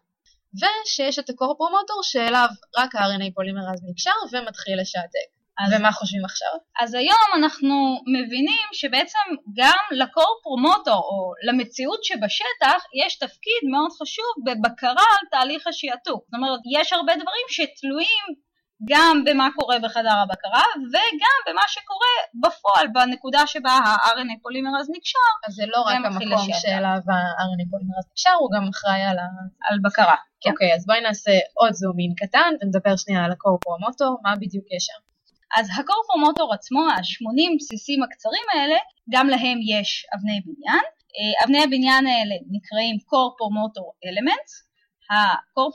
ושיש 0.56 1.20
את 1.20 1.30
הקור 1.30 1.56
פרומוטור 1.58 2.00
שאליו 2.04 2.48
רק 2.78 2.96
ה-RNA 2.96 3.34
פולימרז 3.36 3.80
נקשר 3.90 4.18
ומתחיל 4.32 4.82
לשעתק. 4.82 5.30
אז 5.60 5.74
ומה 5.74 5.92
חושבים 5.92 6.26
עכשיו? 6.26 6.54
אז 6.82 6.94
היום 6.94 7.28
אנחנו 7.38 7.76
מבינים 8.08 8.68
שבעצם 8.74 9.26
גם 9.56 9.84
לקור 9.92 10.40
פרומוטור 10.44 11.02
או 11.12 11.34
למציאות 11.48 12.04
שבשטח 12.04 12.84
יש 13.06 13.18
תפקיד 13.18 13.62
מאוד 13.72 13.92
חשוב 14.02 14.32
בבקרה 14.46 15.08
על 15.20 15.26
תהליך 15.32 15.68
השעתוק. 15.68 16.24
זאת 16.26 16.34
אומרת, 16.34 16.60
יש 16.80 16.94
הרבה 16.94 17.14
דברים 17.16 17.48
שתלויים 17.50 18.26
גם 18.92 19.24
במה 19.26 19.48
קורה 19.56 19.80
בחדר 19.80 20.16
הבקרה 20.24 20.64
וגם 20.92 21.40
במה 21.48 21.62
שקורה 21.68 22.14
בפועל 22.44 22.88
בנקודה 22.94 23.48
שבה 23.48 23.72
ה-RNA 23.72 24.36
פולימרז 24.42 24.90
נקשר. 24.96 25.30
אז 25.48 25.54
זה 25.54 25.64
לא 25.68 25.82
רק 25.82 25.96
המקום 25.96 26.48
שאליו 26.62 27.02
ה-RNA 27.12 27.66
פולימרז 27.72 28.06
נקשר, 28.12 28.36
הוא 28.40 28.50
גם 28.56 28.70
אחראי 28.70 29.04
על, 29.04 29.18
ה... 29.20 29.28
על 29.70 29.80
בקרה. 29.84 30.16
כן. 30.42 30.50
אוקיי, 30.50 30.74
אז 30.76 30.86
בואי 30.86 31.02
נעשה 31.02 31.32
עוד 31.54 31.74
zoom 31.74 31.96
in 32.00 32.14
קטן 32.18 32.52
ונדבר 32.62 32.96
שנייה 32.96 33.26
על 33.26 33.32
ה 33.32 33.37
core 33.37 33.58
promoter, 33.64 34.18
מה 34.24 34.36
בדיוק 34.36 34.66
יש 34.76 34.84
שם. 34.90 35.02
אז 35.58 35.68
ה 35.80 35.84
core 35.84 36.02
promoter 36.08 36.54
עצמו, 36.54 36.82
ה-80 36.90 37.50
בסיסים 37.60 38.04
הקצרים 38.04 38.48
האלה, 38.54 38.78
גם 39.14 39.28
להם 39.28 39.58
יש 39.74 40.06
אבני 40.16 40.42
בניין. 40.46 40.86
אה, 41.16 41.46
אבני 41.46 41.64
הבניין 41.64 42.08
האלה 42.08 42.36
נקראים 42.56 42.96
core 43.10 43.32
promoter 43.40 43.86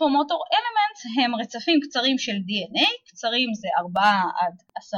promoter 0.00 0.40
elements 0.58 1.22
הם 1.22 1.34
רצפים 1.34 1.80
קצרים 1.82 2.18
של 2.18 2.32
DNA, 2.32 2.88
קצרים 3.08 3.48
זה 3.54 3.68
4 3.78 4.00
עד 4.40 4.54
10 4.76 4.96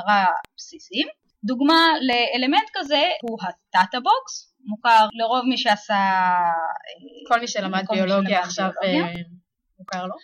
בסיסים. 0.57 1.07
דוגמה 1.45 1.93
לאלמנט 2.01 2.71
כזה 2.75 3.03
הוא 3.23 3.39
Box, 3.99 4.25
מוכר 4.67 5.09
לרוב 5.13 5.45
מי 5.49 5.59
שעשה... 5.59 5.95
אה, 5.95 7.29
כל 7.29 7.41
מי 7.41 7.49
שלמד 7.49 7.85
ביולוגיה 7.91 8.41
עכשיו 8.41 8.71
ביולוגיה. 8.83 9.07
אה, 9.07 9.23
מוכר 9.79 10.07
לו. 10.07 10.15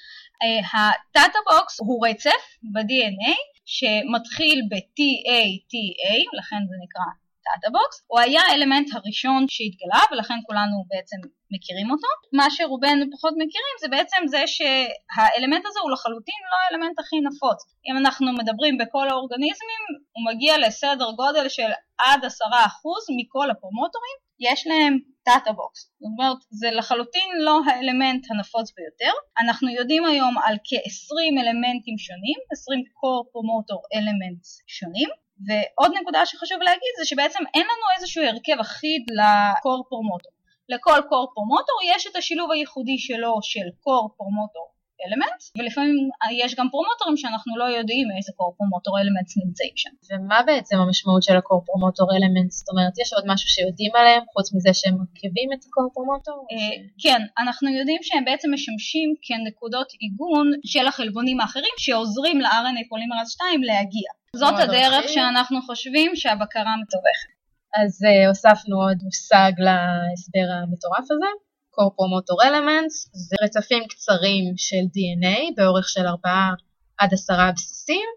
ה-TATA 0.73 1.41
Box 1.51 1.67
הוא 1.87 2.07
רצף 2.09 2.43
ב-DNA 2.73 3.35
שמתחיל 3.65 4.61
ב-TA-TA, 4.71 6.15
לכן 6.39 6.61
זה 6.69 6.77
נקרא 6.85 7.05
TATA 7.47 7.71
box, 7.71 8.05
הוא 8.07 8.21
היה 8.21 8.43
האלמנט 8.43 8.89
הראשון 8.95 9.47
שהתגלה 9.49 10.03
ולכן 10.13 10.39
כולנו 10.47 10.85
בעצם 10.89 11.17
מכירים 11.55 11.91
אותו. 11.91 12.11
מה 12.39 12.47
שרובנו 12.51 13.05
פחות 13.15 13.35
מכירים 13.43 13.75
זה 13.81 13.89
בעצם 13.95 14.21
זה 14.27 14.43
שהאלמנט 14.55 15.65
הזה 15.67 15.79
הוא 15.83 15.91
לחלוטין 15.91 16.41
לא 16.51 16.57
האלמנט 16.63 16.99
הכי 16.99 17.17
נפוץ. 17.29 17.59
אם 17.87 17.97
אנחנו 18.01 18.33
מדברים 18.33 18.79
בכל 18.79 19.09
האורגניזמים, 19.09 19.83
הוא 20.15 20.23
מגיע 20.31 20.59
לסדר 20.59 21.11
גודל 21.21 21.49
של 21.49 21.71
עד 21.99 22.25
עשרה 22.25 22.67
אחוז 22.67 23.03
מכל 23.19 23.51
הפרומוטורים, 23.51 24.17
יש 24.41 24.67
להם 24.67 24.99
TATA 25.27 25.53
box. 25.53 25.81
זאת 26.01 26.11
אומרת, 26.19 26.41
זה 26.51 26.69
לחלוטין 26.71 27.29
לא 27.47 27.57
האלמנט 27.67 28.27
הנפוץ 28.31 28.73
ביותר. 28.77 29.13
אנחנו 29.43 29.69
יודעים 29.69 30.05
היום 30.05 30.35
על 30.39 30.57
כ-20 30.65 31.41
אלמנטים 31.43 31.99
שונים, 31.99 32.39
20 32.53 32.81
core 32.99 33.25
promoter 33.33 33.79
elements 33.99 34.49
שונים. 34.67 35.09
ועוד 35.47 35.93
נקודה 36.01 36.27
שחשוב 36.27 36.59
להגיד 36.63 36.93
זה 36.99 37.05
שבעצם 37.05 37.43
אין 37.55 37.63
לנו 37.63 37.87
איזשהו 37.97 38.23
הרכב 38.25 38.61
אחיד 38.61 39.03
פרומוטור. 39.89 40.33
לכל 40.69 41.01
core 41.09 41.31
promoter 41.35 41.77
יש 41.95 42.07
את 42.07 42.17
השילוב 42.17 42.51
הייחודי 42.51 42.99
שלו 42.99 43.39
של 43.43 43.67
core 43.81 44.15
promoter 44.17 44.73
elements, 45.07 45.53
ולפעמים 45.59 45.97
יש 46.43 46.55
גם 46.59 46.67
פרומוטורים 46.71 47.17
שאנחנו 47.17 47.53
לא 47.57 47.65
יודעים 47.77 48.07
איזה 48.17 48.33
core 48.37 48.55
promoter 48.59 48.95
elements 49.01 49.33
נמצאים 49.45 49.77
שם. 49.77 49.91
ומה 50.09 50.41
בעצם 50.49 50.77
המשמעות 50.79 51.23
של 51.23 51.37
ה 51.37 51.41
core 51.41 51.61
promoter 51.67 52.09
elements? 52.17 52.55
זאת 52.61 52.69
אומרת, 52.73 52.95
יש 53.03 53.13
עוד 53.17 53.25
משהו 53.33 53.49
שיודעים 53.55 53.93
עליהם 54.01 54.23
חוץ 54.33 54.47
מזה 54.55 54.73
שהם 54.79 54.95
מרכיבים 55.01 55.49
את 55.55 55.63
ה 55.67 55.71
core 55.71 55.87
promoter? 55.95 56.39
אה, 56.53 56.77
כן, 57.03 57.21
אנחנו 57.43 57.69
יודעים 57.79 58.01
שהם 58.03 58.25
בעצם 58.25 58.49
משמשים 58.55 59.09
כנקודות 59.27 59.89
עיגון 60.03 60.47
של 60.73 60.87
החלבונים 60.87 61.41
האחרים 61.41 61.75
שעוזרים 61.85 62.41
ל-RNA 62.41 62.83
פולימרז 62.89 63.29
2 63.31 63.63
להגיע. 63.63 64.11
זאת 64.37 64.59
הדרך 64.59 65.09
שאנחנו 65.09 65.63
חושבים 65.63 66.17
שהבקרה 66.17 66.73
מתווכת. 66.83 67.42
אז 67.81 67.93
uh, 68.05 68.29
הוספנו 68.29 68.77
עוד 68.83 68.99
מושג 69.03 69.53
להסבר 69.59 70.49
המטורף 70.53 71.07
הזה, 71.11 71.31
core 71.75 71.93
promoter 71.99 72.37
elements, 72.49 72.97
זה 73.13 73.37
רצפים 73.45 73.83
קצרים 73.89 74.45
של 74.57 74.85
DNA 74.95 75.55
באורך 75.57 75.89
של 75.89 76.07
4 76.07 76.31
עד 76.99 77.15
10 77.15 77.33
בסיסים, 77.55 78.09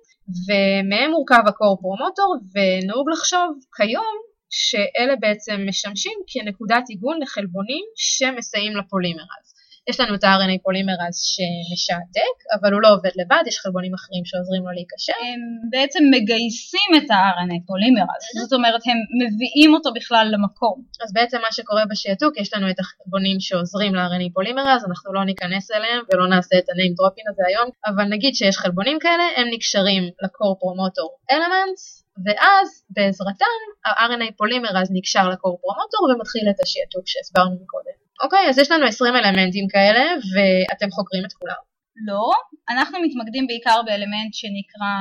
ומהם 0.47 1.12
מורכב 1.12 1.43
ה-core 1.45 1.79
promoter, 1.83 2.29
ונהוג 2.53 3.09
לחשוב 3.09 3.50
כיום 3.75 4.15
שאלה 4.50 5.15
בעצם 5.19 5.65
משמשים 5.69 6.17
כנקודת 6.27 6.83
עיגון 6.89 7.21
לחלבונים 7.21 7.85
שמסייעים 7.95 8.77
לפולימרז. 8.77 9.44
יש 9.89 9.99
לנו 9.99 10.15
את 10.15 10.23
ה-RNA 10.23 10.57
פולימרז 10.63 11.15
שמשעתק, 11.33 12.37
אבל 12.55 12.73
הוא 12.73 12.81
לא 12.81 12.89
עובד 12.95 13.13
לבד, 13.19 13.43
יש 13.47 13.57
חלבונים 13.59 13.93
אחרים 13.93 14.23
שעוזרים 14.25 14.63
לו 14.65 14.71
להיקשר. 14.77 15.19
הם 15.29 15.41
בעצם 15.73 16.03
מגייסים 16.13 16.91
את 16.97 17.07
ה-RNA 17.11 17.57
פולימרז, 17.69 18.23
זאת 18.43 18.53
אומרת 18.53 18.81
הם 18.89 18.99
מביאים 19.21 19.71
אותו 19.73 19.89
בכלל 19.97 20.25
למקום. 20.33 20.77
אז 21.03 21.13
בעצם 21.13 21.37
מה 21.45 21.51
שקורה 21.51 21.83
בשעתוק, 21.91 22.33
יש 22.41 22.53
לנו 22.53 22.69
את 22.69 22.79
החלבונים 22.79 23.37
שעוזרים 23.39 23.95
ל-RNA 23.95 24.29
פולימרז, 24.33 24.81
אנחנו 24.89 25.13
לא 25.13 25.23
ניכנס 25.25 25.71
אליהם 25.71 26.01
ולא 26.07 26.25
נעשה 26.33 26.55
את 26.59 26.69
ה-name 26.69 26.95
dropping 26.99 27.27
הזה 27.31 27.43
היום, 27.49 27.67
אבל 27.89 28.05
נגיד 28.13 28.35
שיש 28.35 28.57
חלבונים 28.57 28.97
כאלה, 28.99 29.23
הם 29.37 29.47
נקשרים 29.55 30.03
ל-core 30.21 30.55
promoter 30.61 31.07
elements, 31.35 31.83
ואז 32.25 32.67
בעזרתם 32.89 33.55
ה-RNA 33.85 34.29
פולימרז 34.37 34.87
נקשר 34.91 35.29
ל 35.29 35.35
core 35.35 35.59
promoter 35.62 36.03
ומתחיל 36.09 36.45
את 36.49 36.59
השעתוק 36.63 37.03
שהסברנו 37.11 37.55
מקודם. 37.63 38.04
אוקיי, 38.24 38.50
אז 38.50 38.57
יש 38.57 38.72
לנו 38.72 38.86
20 38.86 39.15
אלמנטים 39.15 39.67
כאלה, 39.67 40.03
ואתם 40.34 40.91
חוקרים 40.91 41.25
את 41.25 41.34
כולם. 41.34 41.62
לא, 42.07 42.31
אנחנו 42.69 42.98
מתמקדים 43.01 43.48
בעיקר 43.48 43.81
באלמנט 43.86 44.34
שנקרא 44.34 44.93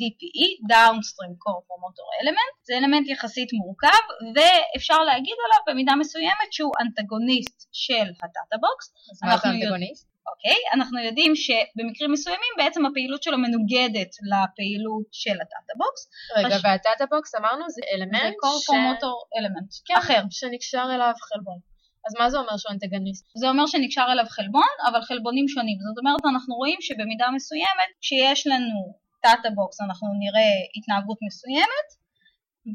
DPE, 0.00 0.46
Downstream 0.72 1.32
Core 1.42 1.62
Promoter 1.68 2.06
Element, 2.20 2.54
זה 2.62 2.78
אלמנט 2.78 3.08
יחסית 3.08 3.50
מורכב 3.52 4.02
ואפשר 4.34 4.98
להגיד 4.98 5.36
עליו 5.46 5.60
במידה 5.66 5.94
מסוימת 5.96 6.50
שהוא 6.50 6.72
אנטגוניסט 6.80 7.68
של 7.72 8.08
ה 8.22 8.29
TATA 8.29 8.56
box. 8.60 8.86
אז 9.12 9.18
מה 9.24 9.36
זה 9.36 9.48
אנטגוניסט? 9.48 10.10
אוקיי, 10.30 10.50
okay, 10.50 10.74
אנחנו 10.74 10.98
יודעים 10.98 11.32
שבמקרים 11.36 12.12
מסוימים 12.12 12.52
בעצם 12.56 12.86
הפעילות 12.86 13.22
שלו 13.22 13.38
מנוגדת 13.38 14.10
לפעילות 14.32 15.06
של 15.12 15.36
ה 15.42 15.48
TATA 15.48 15.72
box. 15.76 16.02
רגע, 16.36 16.56
הש... 16.56 16.64
וה 16.64 16.78
TATA 16.78 17.06
box 17.10 17.34
אמרנו 17.34 17.64
זה 17.70 17.82
אלמנט 17.94 18.34
זה 18.42 18.46
core 18.46 18.60
ש... 18.60 18.70
promoter 18.70 19.16
element 19.38 19.70
כן, 19.84 19.94
אחר. 19.94 20.22
שנקשר 20.30 20.86
אליו 20.94 21.12
חלבון. 21.28 21.69
אז 22.06 22.12
מה 22.18 22.30
זה 22.30 22.38
אומר 22.38 22.56
שהוא 22.56 22.72
אנטגוניסט? 22.72 23.24
זה 23.40 23.48
אומר 23.48 23.66
שנקשר 23.66 24.06
אליו 24.12 24.24
חלבון, 24.28 24.72
אבל 24.88 25.02
חלבונים 25.02 25.48
שונים. 25.48 25.78
זאת 25.88 25.98
אומרת, 25.98 26.34
אנחנו 26.34 26.54
רואים 26.54 26.78
שבמידה 26.80 27.26
מסוימת, 27.36 27.90
כשיש 28.00 28.46
לנו 28.46 28.78
TATA 29.24 29.50
box 29.54 29.80
אנחנו 29.80 30.08
נראה 30.22 30.52
התנהגות 30.76 31.18
מסוימת, 31.26 31.88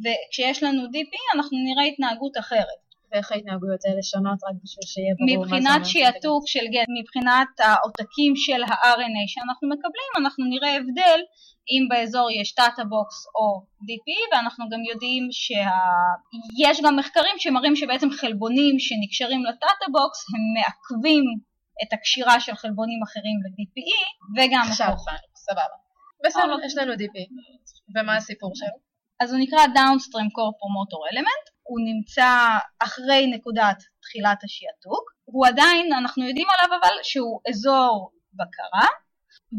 וכשיש 0.03 0.63
לנו 0.63 0.81
DPE 0.83 1.13
אנחנו 1.35 1.57
נראה 1.67 1.83
התנהגות 1.83 2.37
אחרת. 2.37 2.84
ואיך 3.15 3.31
ההתנהגויות 3.31 3.81
האלה 3.85 4.03
שונות 4.11 4.39
רק 4.47 4.55
בשביל 4.63 4.87
שיהיה 4.91 5.13
ברור 5.15 5.27
מה 5.29 5.35
זה 5.35 5.55
מבחינת 5.55 5.81
שיעתוק 5.91 6.43
של 6.53 6.65
גן, 6.73 6.89
מבחינת 6.99 7.51
העותקים 7.65 8.33
של 8.45 8.61
ה-RNA 8.67 9.23
שאנחנו 9.33 9.65
מקבלים, 9.73 10.11
אנחנו 10.19 10.43
נראה 10.53 10.71
הבדל 10.77 11.19
אם 11.73 11.83
באזור 11.89 12.27
יש 12.39 12.55
TATA 12.59 12.83
box 12.93 13.19
או 13.35 13.45
DPE 13.87 14.07
ואנחנו 14.31 14.63
גם 14.71 14.81
יודעים 14.91 15.23
שיש 15.31 16.77
שה... 16.77 16.83
גם 16.85 16.95
מחקרים 16.95 17.35
שמראים 17.37 17.75
שבעצם 17.75 18.09
חלבונים 18.11 18.75
שנקשרים 18.85 19.41
ל 19.45 19.54
TATA 19.54 19.87
box 19.95 20.19
הם 20.33 20.43
מעכבים 20.55 21.23
את 21.81 21.93
הקשירה 21.93 22.39
של 22.39 22.55
חלבונים 22.55 22.99
אחרים 23.07 23.37
ל-DPE 23.43 24.01
וגם 24.35 24.65
עכשיו, 24.69 24.93
סבבה. 25.35 25.75
בסדר, 26.25 26.55
יש 26.65 26.77
לנו 26.77 26.93
DP. 26.93 27.15
ומה 27.95 28.15
הסיפור 28.15 28.51
שלו? 28.55 28.77
אז 29.19 29.33
הוא 29.33 29.39
נקרא 29.41 29.59
Downstream 29.59 30.29
Core 30.35 30.55
Promoter 30.59 31.01
Element, 31.11 31.45
הוא 31.67 31.79
נמצא 31.87 32.31
אחרי 32.79 33.27
נקודת 33.27 33.77
תחילת 34.01 34.43
השעתוק, 34.43 35.03
הוא 35.23 35.47
עדיין, 35.47 35.93
אנחנו 35.93 36.27
יודעים 36.27 36.47
עליו 36.53 36.77
אבל 36.79 36.95
שהוא 37.03 37.39
אזור 37.49 38.11
בקרה, 38.33 38.87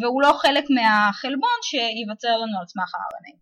והוא 0.01 0.23
לא 0.23 0.33
חלק 0.33 0.65
מהחלבון 0.71 1.59
שייווצר 1.63 2.37
לנו 2.37 2.59
על 2.61 2.67
סמך 2.67 2.95
ה-RNA. 2.95 3.35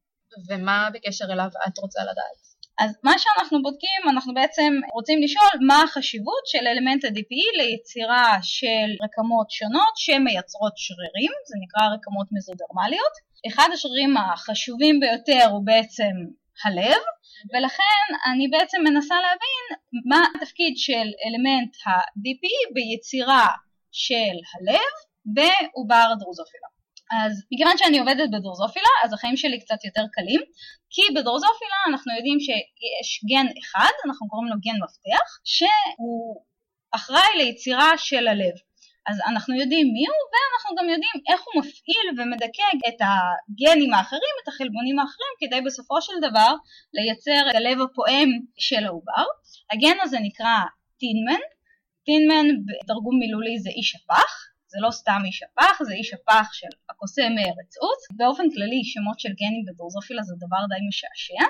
ומה 0.48 0.88
בקשר 0.92 1.24
אליו 1.32 1.48
את 1.66 1.78
רוצה 1.78 2.00
לדעת? 2.02 2.44
אז 2.78 2.90
מה 3.04 3.14
שאנחנו 3.18 3.62
בודקים, 3.62 4.00
אנחנו 4.10 4.34
בעצם 4.34 4.72
רוצים 4.94 5.22
לשאול 5.22 5.66
מה 5.66 5.82
החשיבות 5.82 6.44
של 6.46 6.66
אלמנט 6.66 7.04
ה-DPE 7.04 7.46
ליצירה 7.58 8.38
של 8.42 8.88
רקמות 9.04 9.50
שונות 9.50 9.94
שמייצרות 9.96 10.72
שרירים, 10.76 11.32
זה 11.48 11.54
נקרא 11.62 11.94
רקמות 11.94 12.26
מזודרמליות. 12.32 13.14
אחד 13.48 13.68
השרירים 13.72 14.16
החשובים 14.16 15.00
ביותר 15.00 15.46
הוא 15.50 15.66
בעצם 15.66 16.14
הלב, 16.64 17.02
ולכן 17.52 18.06
אני 18.32 18.48
בעצם 18.48 18.78
מנסה 18.84 19.14
להבין 19.14 19.64
מה 20.10 20.20
התפקיד 20.34 20.74
של 20.76 21.06
אלמנט 21.24 21.72
ה-DPE 21.86 22.74
ביצירה 22.74 23.46
של 23.92 24.36
הלב 24.52 24.92
בעובר 25.34 26.08
דרוזופילה. 26.20 26.68
אז 27.12 27.32
מכיוון 27.52 27.78
שאני 27.78 27.98
עובדת 27.98 28.28
בדרוזופילה, 28.32 28.92
אז 29.04 29.12
החיים 29.12 29.36
שלי 29.36 29.60
קצת 29.60 29.84
יותר 29.84 30.04
קלים, 30.12 30.40
כי 30.90 31.02
בדרוזופילה 31.14 31.78
אנחנו 31.88 32.12
יודעים 32.16 32.40
שיש 32.40 33.08
גן 33.30 33.46
אחד, 33.60 33.92
אנחנו 34.06 34.28
קוראים 34.28 34.48
לו 34.48 34.56
גן 34.64 34.78
מפתח, 34.84 35.28
שהוא 35.44 36.42
אחראי 36.94 37.32
ליצירה 37.38 37.90
של 37.98 38.28
הלב. 38.28 38.54
אז 39.06 39.16
אנחנו 39.30 39.54
יודעים 39.54 39.86
מי 39.94 40.04
הוא 40.06 40.24
ואנחנו 40.32 40.70
גם 40.78 40.88
יודעים 40.92 41.16
איך 41.30 41.40
הוא 41.46 41.54
מפעיל 41.60 42.06
ומדכא 42.16 42.68
את 42.88 42.98
הגנים 43.06 43.94
האחרים, 43.94 44.34
את 44.42 44.48
החלבונים 44.48 44.98
האחרים, 44.98 45.32
כדי 45.40 45.60
בסופו 45.60 46.02
של 46.02 46.12
דבר 46.28 46.54
לייצר 46.94 47.50
את 47.50 47.54
הלב 47.54 47.78
הפועם 47.80 48.28
של 48.58 48.84
העובר. 48.86 49.24
הגן 49.72 49.96
הזה 50.02 50.18
נקרא 50.20 50.56
טינמן, 51.00 51.42
טינמן 52.06 52.46
בתרגום 52.66 53.18
מילולי 53.18 53.58
זה 53.58 53.70
איש 53.70 53.96
הפח, 53.96 54.32
זה 54.72 54.78
לא 54.80 54.90
סתם 54.90 55.20
איש 55.24 55.42
הפח, 55.42 55.82
זה 55.82 55.94
איש 55.94 56.14
הפח 56.14 56.48
של 56.52 56.72
הקוסם 56.90 57.30
מארץ 57.36 57.72
עוץ. 57.82 58.02
באופן 58.18 58.46
כללי 58.54 58.80
שמות 58.84 59.20
של 59.20 59.32
גנים 59.40 59.64
בדרוזופילה 59.66 60.22
זה 60.22 60.34
דבר 60.46 60.62
די 60.68 60.80
משעשע. 60.88 61.44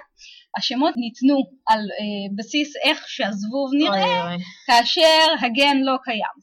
השמות 0.57 0.95
ניתנו 0.97 1.37
על 1.71 1.81
אה, 1.81 2.27
בסיס 2.37 2.77
איך 2.77 3.09
שהזבוב 3.09 3.71
נראה, 3.79 4.25
אוי, 4.25 4.35
אוי. 4.35 4.43
כאשר 4.67 5.25
הגן 5.43 5.77
לא 5.89 5.97
קיים. 6.05 6.37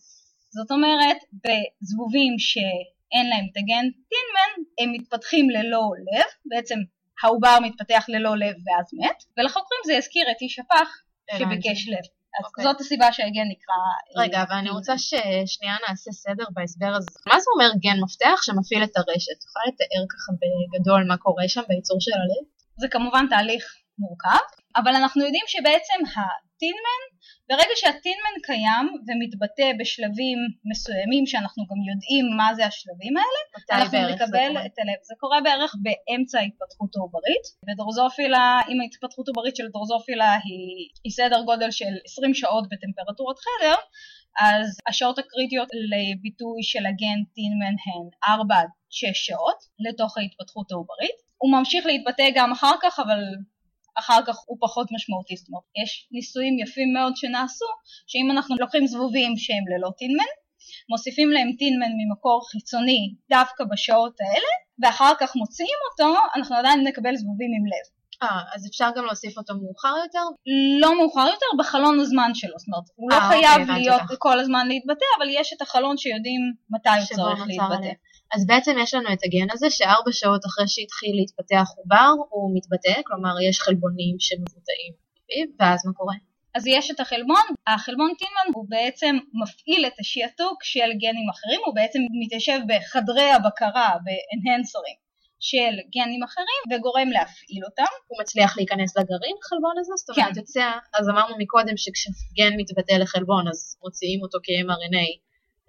זאת 0.58 0.72
אומרת, 0.72 1.18
בזבובים 1.44 2.34
שאין 2.40 3.26
להם 3.30 3.46
את 3.52 3.58
הגן 3.58 3.86
טינמן, 4.10 4.52
הם 4.80 4.92
מתפתחים 4.94 5.50
ללא 5.50 5.86
לב, 6.08 6.30
בעצם 6.46 6.80
העובר 7.24 7.58
מתפתח 7.62 8.06
ללא 8.08 8.38
לב 8.38 8.56
ואז 8.66 8.88
מת, 8.94 9.24
ולחוקרים 9.38 9.82
זה 9.86 9.94
יזכיר 9.94 10.26
את 10.32 10.42
איש 10.42 10.60
הפח 10.60 10.90
שביקש 11.38 11.90
לב. 11.90 12.06
אז 12.40 12.46
אוקיי. 12.46 12.64
זאת 12.64 12.82
הסיבה 12.82 13.12
שהגן 13.12 13.48
נקרא... 13.54 13.80
אה, 14.18 14.24
רגע, 14.24 14.44
אבל 14.44 14.56
אני. 14.56 14.70
רוצה 14.70 14.94
ששנייה 14.98 15.76
נעשה 15.90 16.12
סדר 16.12 16.48
בהסבר 16.56 16.94
הזה. 16.98 17.12
מה 17.28 17.40
זה 17.40 17.48
אומר 17.54 17.72
גן 17.84 17.98
מפתח 18.04 18.38
שמפעיל 18.46 18.84
את 18.84 18.98
הרשת? 18.98 19.38
את 19.38 19.44
יכולה 19.48 19.66
לתאר 19.68 20.04
ככה 20.14 20.32
בגדול 20.42 21.02
מה 21.08 21.18
קורה 21.18 21.48
שם 21.48 21.62
בייצור 21.68 21.98
של 22.00 22.12
הלב? 22.22 22.44
זה 22.82 22.88
כמובן 22.88 23.26
תהליך 23.30 23.64
מורכב, 24.00 24.44
אבל 24.76 24.94
אנחנו 25.00 25.20
יודעים 25.26 25.46
שבעצם 25.48 26.00
הטינמן, 26.12 27.02
ברגע 27.50 27.76
שהטינמן 27.76 28.36
קיים 28.44 28.86
ומתבטא 29.08 29.72
בשלבים 29.80 30.38
מסוימים 30.72 31.26
שאנחנו 31.26 31.64
גם 31.70 31.80
יודעים 31.90 32.26
מה 32.38 32.50
זה 32.56 32.66
השלבים 32.66 33.14
האלה, 33.18 33.42
אנחנו 33.72 34.00
נקבל? 34.14 34.52
את 34.66 34.80
הלב. 34.80 35.00
זה 35.10 35.14
קורה 35.20 35.42
בערך 35.42 35.76
באמצע 35.84 36.40
ההתפתחות 36.40 36.96
העוברית. 36.96 37.46
בדרוזופילה, 37.68 38.60
אם 38.70 38.82
ההתפתחות 38.82 39.28
העוברית 39.28 39.56
של 39.56 39.68
דרוזופילה 39.74 40.32
היא, 40.34 40.90
היא 41.04 41.12
סדר 41.12 41.42
גודל 41.42 41.72
של 41.72 41.94
20 42.06 42.34
שעות 42.34 42.66
בטמפרטורת 42.70 43.38
חדר, 43.46 43.76
אז 44.40 44.78
השעות 44.88 45.20
הקריטיות 45.20 45.70
לביטוי 45.92 46.64
של 46.64 46.86
הגן 46.86 47.20
טינמן 47.36 47.76
הן 47.86 48.34
4 48.34 48.56
עד 48.56 48.68
6 48.90 49.08
שעות 49.14 49.60
לתוך 49.80 50.18
ההתפתחות 50.18 50.72
העוברית. 50.72 51.18
הוא 51.38 51.52
ממשיך 51.52 51.86
להתבטא 51.86 52.24
גם 52.36 52.52
אחר 52.52 52.76
כך, 52.82 53.00
אבל 53.00 53.20
אחר 54.00 54.20
כך 54.28 54.36
הוא 54.46 54.58
פחות 54.62 54.88
משמעותי. 54.92 55.36
זאת 55.38 55.48
אומרת, 55.50 55.64
יש 55.84 56.08
ניסויים 56.12 56.60
יפים 56.60 56.94
מאוד 56.94 57.14
שנעשו, 57.16 57.66
שאם 58.08 58.32
אנחנו 58.32 58.56
לוקחים 58.60 58.88
זבובים 58.88 59.38
שהם 59.38 59.66
ללא 59.72 59.90
טינמן, 59.98 60.32
מוסיפים 60.90 61.30
להם 61.30 61.52
טינמן 61.60 61.92
ממקור 62.00 62.42
חיצוני 62.52 63.14
דווקא 63.30 63.64
בשעות 63.72 64.16
האלה, 64.22 64.52
ואחר 64.82 65.14
כך 65.20 65.36
מוציאים 65.36 65.80
אותו, 65.92 66.20
אנחנו 66.36 66.56
עדיין 66.56 66.88
נקבל 66.88 67.16
זבובים 67.16 67.52
עם 67.58 67.66
לב. 67.66 68.02
אה, 68.24 68.42
אז 68.56 68.68
אפשר 68.68 68.90
גם 68.96 69.06
להוסיף 69.06 69.38
אותו 69.38 69.54
מאוחר 69.62 69.96
יותר? 70.04 70.26
לא 70.82 70.98
מאוחר 70.98 71.28
יותר, 71.28 71.46
בחלון 71.60 72.00
הזמן 72.00 72.32
שלו, 72.34 72.54
זאת 72.58 72.68
אומרת, 72.68 72.84
הוא 72.96 73.12
לא 73.12 73.16
אה, 73.16 73.26
אוקיי, 73.26 73.44
חייב 73.44 73.62
הבנתי 73.62 73.80
להיות 73.80 74.02
אותך. 74.02 74.16
כל 74.20 74.40
הזמן 74.40 74.68
להתבטא, 74.68 75.06
אבל 75.18 75.28
יש 75.30 75.54
את 75.54 75.62
החלון 75.62 75.98
שיודעים 75.98 76.42
מתי 76.70 76.90
הוא 76.90 77.06
צריך 77.06 77.48
להתבטא. 77.48 77.74
הלב. 77.74 77.94
אז 78.36 78.46
בעצם 78.48 78.76
יש 78.84 78.94
לנו 78.94 79.14
את 79.14 79.22
הגן 79.26 79.48
הזה 79.54 79.70
שארבע 79.70 80.12
שעות 80.12 80.46
אחרי 80.46 80.68
שהתחיל 80.68 81.14
להתפתח 81.16 81.68
עובר 81.78 82.12
הוא 82.30 82.52
מתבטא, 82.56 83.02
כלומר 83.08 83.42
יש 83.50 83.60
חלבונים 83.62 84.16
שמבוטאים 84.20 84.94
בפיו, 85.16 85.48
ואז 85.60 85.86
מה 85.86 85.94
קורה? 85.94 86.16
אז 86.56 86.68
יש 86.68 86.92
את 86.92 87.00
החלבון, 87.00 87.46
החלבון 87.68 88.12
טינמן 88.20 88.48
הוא 88.56 88.66
בעצם 88.70 89.18
מפעיל 89.42 89.86
את 89.88 90.00
השיעתוק 90.00 90.64
של 90.64 90.90
גנים 91.04 91.28
אחרים, 91.34 91.62
הוא 91.66 91.76
בעצם 91.76 92.00
מתיישב 92.24 92.60
בחדרי 92.70 93.30
הבקרה, 93.32 93.90
באנהנסרים 94.06 94.98
של 95.40 95.74
גנים 95.96 96.24
אחרים 96.24 96.62
ונגורם 96.66 97.10
להפעיל 97.16 97.64
אותם. 97.66 97.92
הוא 98.08 98.18
מצליח 98.22 98.58
להיכנס 98.58 98.98
לגרעין 98.98 99.38
החלבון 99.42 99.76
הזה? 99.80 99.94
זאת 99.96 100.10
אומרת 100.10 100.34
כן. 100.34 100.40
יוצא, 100.40 100.72
אז 101.00 101.10
אמרנו 101.10 101.36
מקודם 101.38 101.78
שכשגן 101.78 102.54
מתבטא 102.58 102.94
לחלבון 102.94 103.48
אז 103.48 103.60
מוציאים 103.84 104.22
אותו 104.22 104.38
כ-mRNA 104.44 105.08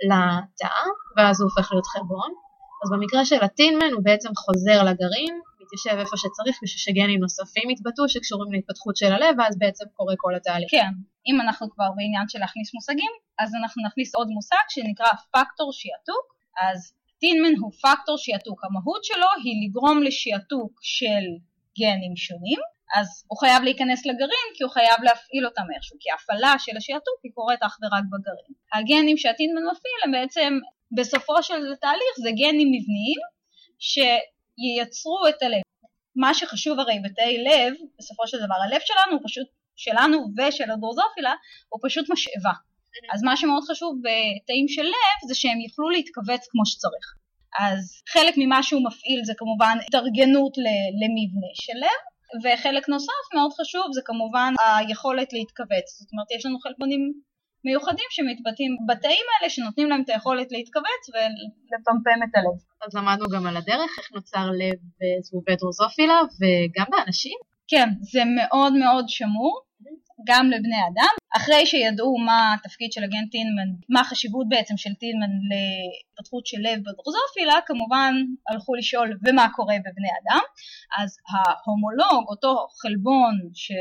לתא, 0.08 0.76
ואז 1.16 1.40
הוא 1.40 1.50
הופך 1.50 1.72
להיות 1.72 1.86
חלבון. 1.86 2.30
אז 2.82 2.88
במקרה 2.92 3.24
של 3.24 3.40
הטינמן 3.42 3.92
הוא 3.92 4.04
בעצם 4.04 4.28
חוזר 4.36 4.82
לגרעין, 4.88 5.34
מתיישב 5.60 5.96
איפה 5.98 6.16
שצריך 6.16 6.56
בשביל 6.62 6.82
שגנים 6.86 7.20
נוספים 7.20 7.70
יתבטאו 7.70 8.08
שקשורים 8.08 8.52
להתפתחות 8.52 8.96
של 8.96 9.12
הלב, 9.12 9.34
ואז 9.38 9.58
בעצם 9.58 9.84
קורה 9.96 10.14
כל 10.16 10.34
התהליך. 10.34 10.70
כן, 10.70 10.92
אם 11.28 11.40
אנחנו 11.40 11.70
כבר 11.70 11.90
בעניין 11.96 12.28
של 12.28 12.38
להכניס 12.38 12.74
מושגים, 12.74 13.12
אז 13.38 13.50
אנחנו 13.60 13.84
נכניס 13.86 14.14
עוד 14.14 14.28
מושג 14.28 14.66
שנקרא 14.68 15.10
פקטור 15.34 15.72
שיעתוק. 15.72 16.26
אז 16.66 16.94
טינמן 17.20 17.54
הוא 17.60 17.72
פקטור 17.82 18.16
שיעתוק, 18.18 18.64
המהות 18.64 19.04
שלו 19.04 19.30
היא 19.44 19.54
לגרום 19.62 20.02
לשיעתוק 20.02 20.72
של 20.82 21.24
גנים 21.78 22.16
שונים, 22.16 22.60
אז 22.96 23.08
הוא 23.28 23.38
חייב 23.38 23.62
להיכנס 23.62 24.06
לגרעין 24.06 24.48
כי 24.54 24.62
הוא 24.64 24.72
חייב 24.72 24.98
להפעיל 25.02 25.46
אותם 25.46 25.66
איכשהו, 25.74 25.96
כי 26.00 26.10
ההפעלה 26.10 26.54
של 26.58 26.76
השיעתוק 26.76 27.18
היא 27.24 27.32
קורית 27.34 27.62
אך 27.62 27.78
ורק 27.82 28.04
בגרעין. 28.12 28.54
הגנים 28.74 29.16
שהטינמן 29.16 29.62
מפעיל 29.70 30.00
הם 30.04 30.12
בעצם, 30.12 30.50
בסופו 30.96 31.42
של 31.42 31.74
תהליך 31.80 32.14
זה 32.22 32.30
גנים 32.30 32.68
מבניים 32.68 33.20
שייצרו 33.78 35.28
את 35.28 35.42
הלב. 35.42 35.62
מה 36.16 36.34
שחשוב 36.34 36.78
הרי 36.80 36.98
בתאי 37.04 37.44
לב, 37.44 37.74
בסופו 37.98 38.26
של 38.26 38.38
דבר 38.38 38.54
הלב 38.66 38.80
שלנו 38.84 39.18
פשוט, 39.24 39.46
שלנו 39.76 40.18
ושל 40.38 40.70
הדרוזופילה, 40.70 41.34
הוא 41.68 41.80
פשוט 41.82 42.10
משאבה. 42.10 42.52
אז 43.12 43.22
מה 43.22 43.36
שמאוד 43.36 43.64
חשוב 43.70 43.92
בתאים 44.04 44.68
של 44.68 44.82
לב 44.82 45.18
זה 45.28 45.34
שהם 45.34 45.60
יוכלו 45.60 45.90
להתכווץ 45.90 46.46
כמו 46.50 46.66
שצריך. 46.66 47.06
אז 47.58 48.02
חלק 48.08 48.34
ממה 48.36 48.62
שהוא 48.62 48.82
מפעיל 48.86 49.20
זה 49.24 49.32
כמובן 49.36 49.76
התארגנות 49.86 50.54
למבנה 51.00 51.52
של 51.54 51.78
לב, 51.84 52.02
וחלק 52.42 52.88
נוסף 52.88 53.24
מאוד 53.34 53.52
חשוב 53.60 53.86
זה 53.92 54.00
כמובן 54.04 54.52
היכולת 54.66 55.32
להתכווץ. 55.32 55.86
זאת 56.00 56.10
אומרת 56.12 56.30
יש 56.36 56.46
לנו 56.46 56.58
חלבונים 56.58 57.12
מיוחדים 57.64 58.08
שמתבטאים 58.10 58.76
בתאים 58.88 59.26
האלה 59.32 59.50
שנותנים 59.50 59.88
להם 59.90 60.02
את 60.02 60.08
היכולת 60.08 60.52
להתכווץ 60.52 61.02
ולפמפם 61.12 62.22
את 62.24 62.34
הלב. 62.36 62.56
אז 62.86 62.94
למדנו 62.94 63.26
גם 63.28 63.46
על 63.46 63.56
הדרך 63.56 63.90
איך 63.98 64.12
נוצר 64.14 64.46
לב 64.50 64.78
בזבובי 64.98 65.56
דרוזופילה, 65.56 66.20
וגם 66.40 66.86
באנשים. 66.90 67.38
כן, 67.68 67.88
זה 68.00 68.22
מאוד 68.36 68.72
מאוד 68.72 69.08
שמור, 69.08 69.60
גם 70.26 70.50
לבני 70.50 70.80
אדם. 70.92 71.14
אחרי 71.36 71.66
שידעו 71.66 72.18
מה 72.18 72.54
התפקיד 72.54 72.92
של 72.92 73.04
הגן 73.04 73.26
טינמן, 73.30 73.70
מה 73.88 74.00
החשיבות 74.00 74.48
בעצם 74.48 74.76
של 74.76 74.94
טינמן 74.94 75.32
להתפתחות 75.50 76.46
של 76.46 76.58
לב 76.60 76.78
בדרוזופילה, 76.80 77.54
כמובן 77.66 78.14
הלכו 78.48 78.74
לשאול 78.74 79.18
ומה 79.24 79.46
קורה 79.54 79.74
בבני 79.78 80.12
אדם. 80.22 80.40
אז 80.98 81.16
ההומולוג, 81.30 82.28
אותו 82.28 82.66
חלבון 82.82 83.34
ש... 83.54 83.72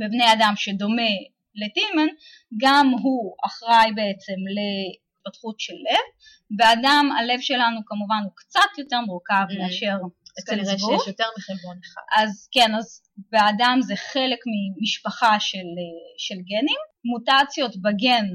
בבני 0.00 0.32
אדם 0.32 0.52
שדומה 0.56 1.12
לטינמן, 1.56 2.08
גם 2.56 2.90
הוא 3.02 3.34
אחראי 3.46 3.92
בעצם 3.94 4.38
להתפתחות 4.56 5.60
של 5.60 5.72
לב. 5.72 6.06
באדם 6.50 7.10
הלב 7.18 7.40
שלנו 7.40 7.80
כמובן 7.86 8.20
הוא 8.24 8.32
קצת 8.34 8.78
יותר 8.78 9.00
מורכב 9.00 9.46
Mm. 9.50 9.58
מאשר 9.62 9.96
אז 10.38 10.42
אצל 10.44 10.52
כנראה 10.52 10.76
זבוב. 10.76 10.98
שיש 10.98 11.08
יותר 11.08 11.24
מחלבון 11.38 11.76
אחד. 11.84 12.22
אז 12.22 12.48
כן, 12.52 12.74
אז 12.78 13.02
באדם 13.32 13.78
זה 13.82 13.96
חלק 13.96 14.38
ממשפחה 14.52 15.40
של, 15.40 15.58
אה, 15.58 16.14
של 16.18 16.34
גנים. 16.34 16.80
מוטציות 17.04 17.76
בגן 17.76 18.26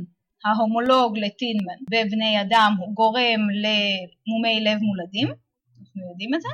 ההומולוג 0.46 1.18
לטינמן 1.18 1.80
בבני 1.92 2.42
אדם 2.42 2.76
הוא 2.80 2.96
גורם 2.96 3.42
למומי 3.64 4.64
לב 4.64 4.80
מולדים, 4.82 5.28
אנחנו 5.28 6.10
יודעים 6.10 6.34
את 6.36 6.42
זה, 6.42 6.50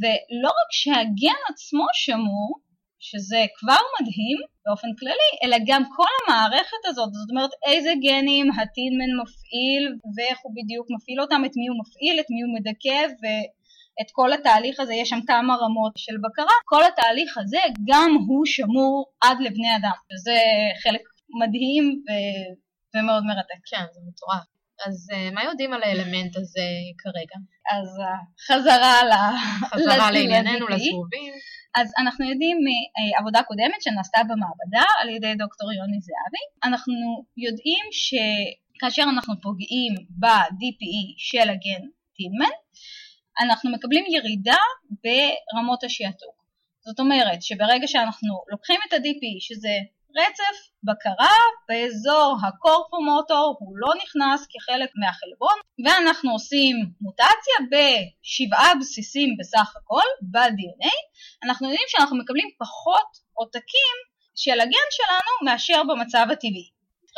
ולא 0.00 0.48
רק 0.48 0.70
שהגן 0.70 1.40
עצמו 1.50 1.86
שמור, 1.92 2.60
שזה 3.08 3.42
כבר 3.58 3.82
מדהים 3.94 4.38
באופן 4.66 4.88
כללי, 4.98 5.30
אלא 5.42 5.56
גם 5.66 5.82
כל 5.96 6.12
המערכת 6.18 6.82
הזאת, 6.88 7.10
זאת 7.12 7.30
אומרת 7.30 7.50
איזה 7.70 7.92
גנים 8.06 8.46
הטינמן 8.50 9.12
מפעיל 9.20 9.84
ואיך 10.14 10.38
הוא 10.42 10.52
בדיוק 10.58 10.86
מפעיל 10.94 11.20
אותם, 11.20 11.40
את 11.46 11.54
מי 11.58 11.66
הוא 11.70 11.78
מפעיל, 11.82 12.16
את 12.20 12.28
מי 12.32 12.40
הוא 12.44 12.52
מדכא 12.56 13.00
ואת 13.20 14.10
כל 14.12 14.32
התהליך 14.32 14.80
הזה, 14.80 14.94
יש 14.94 15.08
שם 15.08 15.20
כמה 15.26 15.54
רמות 15.62 15.92
של 15.96 16.16
בקרה, 16.24 16.56
כל 16.64 16.82
התהליך 16.84 17.38
הזה 17.38 17.62
גם 17.90 18.10
הוא 18.28 18.46
שמור 18.46 19.04
עד 19.20 19.38
לבני 19.40 19.76
אדם, 19.76 19.96
וזה 20.08 20.38
חלק 20.82 21.02
מדהים 21.40 21.84
ו... 22.04 22.10
ומאוד 22.94 23.24
מרתק. 23.24 23.60
כן, 23.70 23.84
זה 23.94 24.00
מטורף. 24.08 24.46
אז 24.86 25.10
אה, 25.12 25.30
מה 25.30 25.44
יודעים 25.44 25.72
על 25.72 25.82
האלמנט 25.82 26.36
הזה 26.36 26.68
כרגע? 27.02 27.36
אז 27.74 27.88
אה, 28.00 28.20
חזרה 28.46 29.04
ל... 29.04 29.12
חזרה 29.74 30.10
לענייננו. 30.10 30.68
לזבובים. 30.68 31.34
אז 31.74 31.92
אנחנו 31.98 32.30
יודעים 32.30 32.58
מעבודה 33.14 33.42
קודמת 33.42 33.82
שנעשתה 33.82 34.20
במעבדה 34.28 34.86
על 35.02 35.08
ידי 35.08 35.34
דוקטור 35.34 35.72
יוני 35.72 36.00
זהבי, 36.00 36.44
אנחנו 36.64 36.94
יודעים 37.36 37.84
שכאשר 37.92 39.02
אנחנו 39.02 39.34
פוגעים 39.42 39.94
ב-DPE 40.20 41.04
של 41.16 41.50
הגן 41.50 41.84
טינמן, 42.16 42.54
אנחנו 43.40 43.72
מקבלים 43.72 44.04
ירידה 44.08 44.62
ברמות 45.04 45.84
השיעתוק. 45.84 46.44
זאת 46.80 47.00
אומרת 47.00 47.42
שברגע 47.42 47.86
שאנחנו 47.86 48.28
לוקחים 48.48 48.80
את 48.88 48.92
ה-DPE, 48.92 49.36
שזה 49.40 49.74
רצף 50.16 50.56
בקרה 50.86 51.36
באזור 51.68 52.36
ה 52.46 52.54
core 52.54 52.85
promoter, 52.85 53.56
הוא 53.60 53.74
לא 53.78 53.90
נכנס 54.02 54.46
כחלק 54.52 54.90
מהחלבון, 55.00 55.56
ואנחנו 55.84 56.32
עושים 56.32 56.76
מוטציה 57.00 57.56
בשבעה 57.72 58.72
בסיסים 58.80 59.36
בסך 59.38 59.76
הכל 59.76 60.08
ב-DNA, 60.32 60.94
אנחנו 61.44 61.66
יודעים 61.66 61.86
שאנחנו 61.88 62.16
מקבלים 62.16 62.48
פחות 62.58 63.08
עותקים 63.32 63.96
של 64.34 64.60
הגן 64.60 64.88
שלנו 64.90 65.32
מאשר 65.44 65.82
במצב 65.88 66.26
הטבעי. 66.32 66.68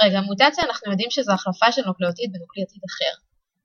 רגע, 0.02 0.20
מוטציה 0.20 0.64
אנחנו 0.64 0.90
יודעים 0.90 1.10
שזו 1.10 1.32
החלפה 1.32 1.72
של 1.72 1.82
נוקלאוטיד 1.86 2.32
בנוקלאוטיד 2.32 2.82
אחר. 2.90 3.14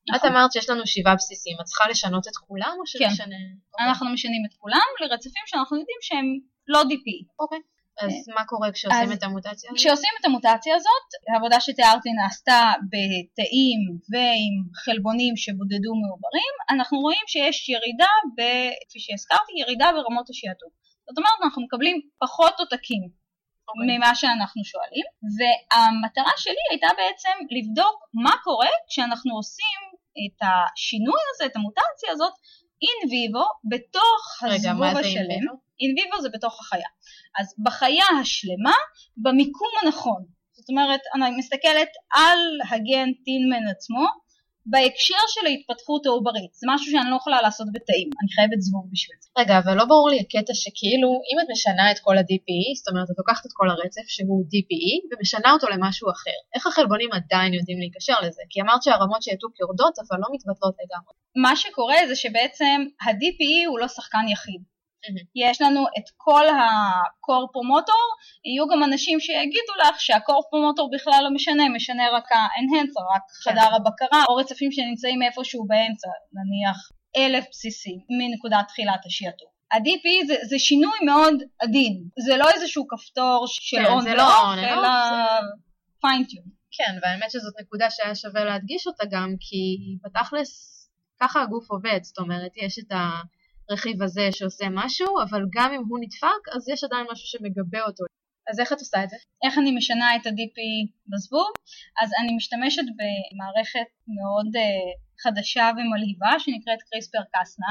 אה 0.10 0.15
נכון. 0.15 0.30
אמרת 0.30 0.52
שיש 0.52 0.70
לנו 0.70 0.88
שבעה 0.88 1.15
בסיסים, 1.15 1.58
את 1.62 1.65
צריכה 1.65 1.89
לשנות 1.89 2.28
את 2.28 2.38
כולם 2.48 2.76
או 2.80 2.84
כן. 3.00 3.10
שנשנה? 3.10 3.36
אנחנו 3.80 4.10
משנים 4.10 4.44
את 4.46 4.54
כולם 4.60 4.89
לרצפים 5.02 5.44
שאנחנו 5.46 5.78
יודעים 5.78 5.98
שהם 6.02 6.26
לא 6.67 6.82
DP. 6.82 7.08
אוקיי. 7.39 7.60
אז 7.99 8.13
מה 8.36 8.45
קורה 8.45 8.71
כשעושים 8.71 9.12
את 9.13 9.23
המוטציה? 9.23 9.69
הזאת? 9.69 9.77
כשעושים 9.80 10.13
את 10.19 10.25
המוטציה 10.25 10.75
הזאת, 10.75 11.08
העבודה 11.34 11.60
שתיארתי 11.60 12.10
נעשתה 12.19 12.71
בתאים 12.91 13.80
ועם 14.12 14.54
חלבונים 14.84 15.34
שבודדו 15.38 15.91
מעוברים, 16.01 16.54
אנחנו 16.69 16.97
רואים 16.99 17.25
שיש 17.27 17.69
ירידה, 17.69 18.13
ב, 18.38 18.41
כפי 18.89 18.99
שהזכרתי, 18.99 19.51
ירידה 19.62 19.91
ברמות 19.95 20.30
השעתוק. 20.30 20.73
זאת 21.10 21.17
אומרת, 21.17 21.38
אנחנו 21.43 21.62
מקבלים 21.65 22.01
פחות 22.19 22.54
עותקים 22.60 23.04
אוקיי. 23.69 23.97
ממה 23.97 24.15
שאנחנו 24.15 24.62
שואלים, 24.71 25.06
והמטרה 25.38 26.34
שלי 26.38 26.63
הייתה 26.71 26.88
בעצם 26.97 27.36
לבדוק 27.56 27.95
מה 28.13 28.36
קורה 28.43 28.73
כשאנחנו 28.89 29.36
עושים 29.36 29.80
את 30.21 30.38
השינוי 30.47 31.21
הזה, 31.30 31.45
את 31.45 31.56
המוטציה 31.56 32.10
הזאת, 32.12 32.34
אין 32.84 32.99
ויבו, 33.12 33.47
בתוך 33.71 34.21
רגע, 34.43 34.56
הזבוב 34.56 34.80
מה 34.80 34.93
זה 34.93 34.99
in 34.99 35.06
השלם. 35.06 35.45
אין 35.82 35.91
ויבו 35.96 36.22
זה 36.22 36.30
בתוך 36.34 36.60
החיה. 36.62 36.89
אז 37.39 37.48
בחיה 37.65 38.06
השלמה, 38.22 38.76
במיקום 39.24 39.72
הנכון. 39.82 40.22
זאת 40.58 40.70
אומרת, 40.70 41.00
אני 41.15 41.38
מסתכלת 41.38 41.91
על 42.13 42.39
הגן 42.72 43.10
טינמן 43.26 43.67
עצמו, 43.72 44.06
בהקשר 44.65 45.24
של 45.34 45.46
ההתפתחות 45.48 46.06
העוברית. 46.06 46.54
זה 46.60 46.65
משהו 46.74 46.88
שאני 46.91 47.10
לא 47.12 47.15
יכולה 47.22 47.39
לעשות 47.46 47.67
בתאים, 47.76 48.10
אני 48.20 48.30
חייבת 48.36 48.60
זבוב 48.65 48.86
בשביל 48.94 49.17
זה. 49.22 49.28
רגע, 49.39 49.56
אבל 49.62 49.74
לא 49.80 49.86
ברור 49.91 50.10
לי 50.10 50.20
הקטע 50.24 50.54
שכאילו, 50.62 51.10
אם 51.30 51.38
את 51.41 51.48
משנה 51.54 51.86
את 51.91 52.00
כל 52.06 52.15
ה-DPE, 52.17 52.67
זאת 52.80 52.88
אומרת, 52.91 53.08
את 53.12 53.17
לוקחת 53.22 53.46
את 53.46 53.54
כל 53.60 53.67
הרצף 53.70 54.06
שהוא 54.15 54.41
DPE, 54.52 54.94
ומשנה 55.10 55.50
אותו 55.56 55.67
למשהו 55.74 56.08
אחר. 56.15 56.39
איך 56.56 56.63
החלבונים 56.67 57.10
עדיין 57.17 57.52
יודעים 57.58 57.80
להיקשר 57.84 58.17
לזה? 58.26 58.41
כי 58.50 58.58
אמרת 58.62 58.82
שהרמות 58.84 59.22
שעתוק 59.24 59.54
יורדות, 59.62 59.96
אבל 60.04 60.17
לא 60.24 60.28
מתבטלות 60.36 60.76
לגמרי. 60.82 61.13
מה 61.46 61.54
שקורה 61.62 62.00
זה 62.10 62.15
שבעצם 62.15 62.78
ה-DPE 63.02 63.60
הוא 63.70 63.80
לא 63.80 63.88
שחקן 63.88 64.26
יחיד. 64.34 64.62
מהמם. 65.04 65.26
יש 65.36 65.62
לנו 65.62 65.86
את 65.98 66.08
כל 66.18 66.46
הקורפומוטור, 66.50 68.06
יהיו 68.46 68.68
גם 68.68 68.84
אנשים 68.84 69.20
שיגידו 69.20 69.74
לך 69.82 70.02
שהקורפומוטור 70.02 70.90
בכלל 70.96 71.22
לא 71.24 71.30
משנה, 71.34 71.70
משנה 71.70 72.04
רק 72.14 72.32
ה-enhancer, 72.32 73.16
רק 73.16 73.22
כן. 73.44 73.52
חדר 73.52 73.76
הבקרה, 73.76 74.24
או 74.30 74.36
רצפים 74.36 74.72
שנמצאים 74.72 75.22
איפשהו 75.24 75.66
באמצע, 75.68 76.10
נניח 76.34 76.78
אלף 77.18 77.46
בסיסים 77.52 78.00
מנקודת 78.20 78.66
תחילת 78.68 79.06
השעתוק. 79.06 79.52
ה-DP 79.72 80.28
זה, 80.28 80.36
זה 80.50 80.60
שינוי 80.60 81.00
מאוד 81.06 81.34
עדין, 81.62 82.04
זה 82.26 82.38
לא 82.38 82.50
איזשהו 82.50 82.88
כפתור 82.88 83.46
של 83.48 83.78
כן, 83.78 83.86
און 83.86 84.08
לא 84.08 84.24
ואוף, 84.24 84.56
and 84.56 84.60
אלא 84.60 84.88
off, 84.88 86.02
פיינטיון. 86.02 86.46
כן, 86.72 86.98
והאמת 87.02 87.32
שזאת 87.32 87.54
נקודה 87.62 87.90
שהיה 87.90 88.16
שווה 88.16 88.44
להדגיש 88.44 88.88
אותה 88.88 89.04
גם, 89.12 89.36
כי 89.40 89.78
בתכלס 90.04 90.82
ככה 91.22 91.42
הגוף 91.42 91.72
עובד, 91.72 92.00
זאת 92.04 92.18
אומרת, 92.18 92.52
יש 92.58 92.80
את 92.80 92.92
הרכיב 93.71 94.03
הזה 94.03 94.29
שעושה 94.31 94.65
משהו, 94.71 95.07
אבל 95.29 95.41
גם 95.55 95.73
אם 95.73 95.81
הוא 95.89 95.99
נדפק, 96.01 96.43
אז 96.55 96.69
יש 96.69 96.84
עדיין 96.84 97.05
משהו 97.12 97.27
שמגבה 97.27 97.81
אותו. 97.88 98.03
אז 98.49 98.60
איך 98.60 98.73
את 98.73 98.79
עושה 98.79 99.03
את 99.03 99.10
זה? 99.10 99.17
איך 99.45 99.57
אני 99.57 99.71
משנה 99.71 100.15
את 100.15 100.25
ה-DP 100.25 100.57
בזבוב? 101.12 101.51
אז 102.01 102.10
אני 102.19 102.36
משתמשת 102.36 102.88
במערכת 102.99 103.89
מאוד 104.17 104.55
uh, 104.55 104.62
חדשה 105.23 105.65
ומלהיבה 105.75 106.31
שנקראת 106.39 106.81
CRISPR 106.88 107.25
Cas9. 107.34 107.62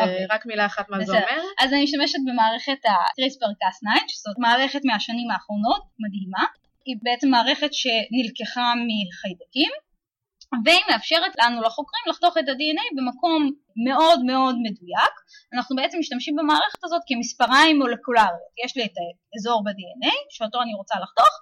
אוקיי. 0.00 0.26
ורק 0.30 0.46
מילה 0.46 0.66
אחת 0.66 0.86
מה 0.88 1.04
זה. 1.04 1.12
אומר? 1.12 1.42
אז 1.60 1.72
אני 1.72 1.82
משתמשת 1.84 2.18
במערכת 2.26 2.80
ה-CRISPR 2.90 3.52
Cas9, 3.60 3.86
שזאת 4.08 4.36
מערכת 4.38 4.80
מהשנים 4.84 5.30
האחרונות, 5.30 5.82
מדהימה. 5.98 6.44
היא 6.86 6.96
בעצם 7.02 7.28
מערכת 7.28 7.72
שנלקחה 7.80 8.66
מחיידקים, 8.88 9.70
והיא 10.64 10.84
מאפשרת 10.90 11.32
לנו 11.42 11.62
לחוקרים 11.62 12.04
לחתוך 12.10 12.36
את 12.38 12.48
ה-DNA 12.48 12.86
במקום 12.96 13.50
מאוד 13.86 14.20
מאוד 14.24 14.54
מדויק. 14.62 15.14
אנחנו 15.54 15.76
בעצם 15.76 15.98
משתמשים 15.98 16.36
במערכת 16.36 16.84
הזאת 16.84 17.02
כמספריים 17.08 17.78
מולקולריות. 17.78 18.52
יש 18.64 18.76
לי 18.76 18.84
את 18.84 18.96
האזור 19.00 19.64
ב-DNA, 19.64 20.14
שאותו 20.30 20.62
אני 20.62 20.74
רוצה 20.74 20.94
לחתוך, 21.02 21.32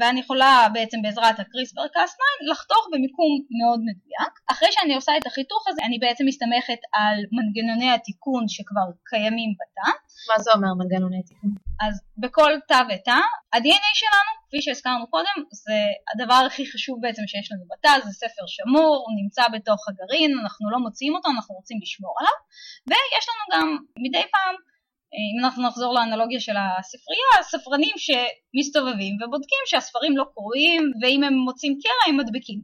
ואני 0.00 0.20
יכולה 0.20 0.66
בעצם 0.72 1.02
בעזרת 1.02 1.40
ה-CRISPR 1.40 1.88
Cas9 1.96 2.50
לחתוך 2.50 2.88
במיקום 2.92 3.32
מאוד 3.60 3.80
מדויק. 3.88 4.32
אחרי 4.52 4.68
שאני 4.72 4.94
עושה 4.94 5.12
את 5.18 5.26
החיתוך 5.26 5.64
הזה, 5.68 5.80
אני 5.84 5.98
בעצם 5.98 6.24
מסתמכת 6.26 6.80
על 6.92 7.16
מנגנוני 7.36 7.90
התיקון 7.92 8.44
שכבר 8.48 8.88
קיימים 9.04 9.50
בתא. 9.60 9.90
מה 10.30 10.42
זה 10.42 10.50
אומר 10.52 10.72
מנגנוני 10.78 11.22
תיקון? 11.22 11.50
אז 11.86 11.94
בכל 12.18 12.52
תא 12.68 12.80
ותא, 12.88 13.20
ה-DNA 13.52 13.92
שלנו, 14.00 14.32
כפי 14.48 14.62
שהזכרנו 14.62 15.06
קודם, 15.10 15.36
זה 15.64 15.78
הדבר 16.10 16.40
הכי 16.46 16.72
חשוב 16.72 16.98
בעצם 17.02 17.22
שיש 17.26 17.52
לנו 17.52 17.64
בתא, 17.72 17.92
זה 18.04 18.10
ספר 18.22 18.44
שמור, 18.46 18.92
הוא 19.06 19.14
נמצא 19.22 19.42
בתוך 19.54 19.80
הגרעין, 19.88 20.38
אנחנו 20.42 20.70
לא 20.70 20.78
מוציאים 20.78 21.14
אותו, 21.14 21.28
אנחנו 21.36 21.54
רוצים 21.54 21.78
לשמור 21.82 22.14
עליו, 22.20 22.36
ויש 22.88 23.24
לנו 23.28 23.44
גם 23.52 23.76
מדי 24.04 24.24
פעם, 24.32 24.54
אם 25.14 25.44
אנחנו 25.44 25.66
נחזור 25.68 25.94
לאנלוגיה 25.94 26.40
של 26.40 26.56
הספרייה, 26.56 27.32
ספרנים 27.42 27.94
שמסתובבים 27.96 29.14
ובודקים 29.16 29.62
שהספרים 29.66 30.16
לא 30.16 30.24
קרועים, 30.34 30.92
ואם 31.02 31.24
הם 31.24 31.34
מוצאים 31.34 31.78
קרע 31.82 32.12
הם 32.12 32.16
מדביקים. 32.16 32.60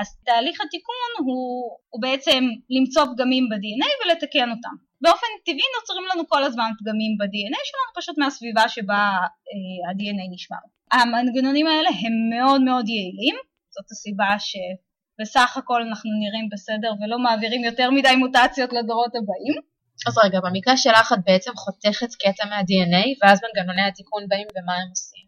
אז 0.00 0.06
תהליך 0.26 0.60
התיקון 0.60 1.10
הוא, 1.18 1.78
הוא 1.90 2.02
בעצם 2.02 2.44
למצוא 2.70 3.04
פגמים 3.04 3.48
ב-DNA 3.48 3.90
ולתקן 4.00 4.50
אותם. 4.50 4.74
באופן 5.00 5.26
טבעי 5.44 5.68
נוצרים 5.80 6.04
לנו 6.12 6.28
כל 6.28 6.42
הזמן 6.44 6.70
פגמים 6.78 7.18
ב-DNA 7.18 7.60
שלנו, 7.68 7.90
פשוט 7.96 8.18
מהסביבה 8.18 8.68
שבה 8.68 9.02
אה, 9.50 9.90
ה-DNA 9.90 10.34
נשמר. 10.34 10.62
המנגנונים 10.92 11.66
האלה 11.66 11.88
הם 11.88 12.38
מאוד 12.38 12.62
מאוד 12.62 12.88
יעילים, 12.88 13.36
זאת 13.70 13.90
הסיבה 13.90 14.30
שבסך 14.38 15.56
הכל 15.56 15.82
אנחנו 15.82 16.10
נראים 16.20 16.48
בסדר 16.52 16.92
ולא 17.00 17.18
מעבירים 17.18 17.64
יותר 17.64 17.90
מדי 17.90 18.16
מוטציות 18.16 18.72
לדורות 18.72 19.12
הבאים. 19.16 19.73
אז 20.06 20.18
רגע, 20.24 20.38
במקרה 20.40 20.76
שלך 20.76 21.12
את 21.12 21.18
בעצם 21.26 21.50
חותכת 21.56 22.14
קטע 22.14 22.44
מה-DNA, 22.46 23.04
ואז 23.22 23.40
מנגנוני 23.44 23.82
התיקון 23.82 24.28
באים 24.28 24.46
ומה 24.56 24.74
הם 24.74 24.88
עושים? 24.90 25.26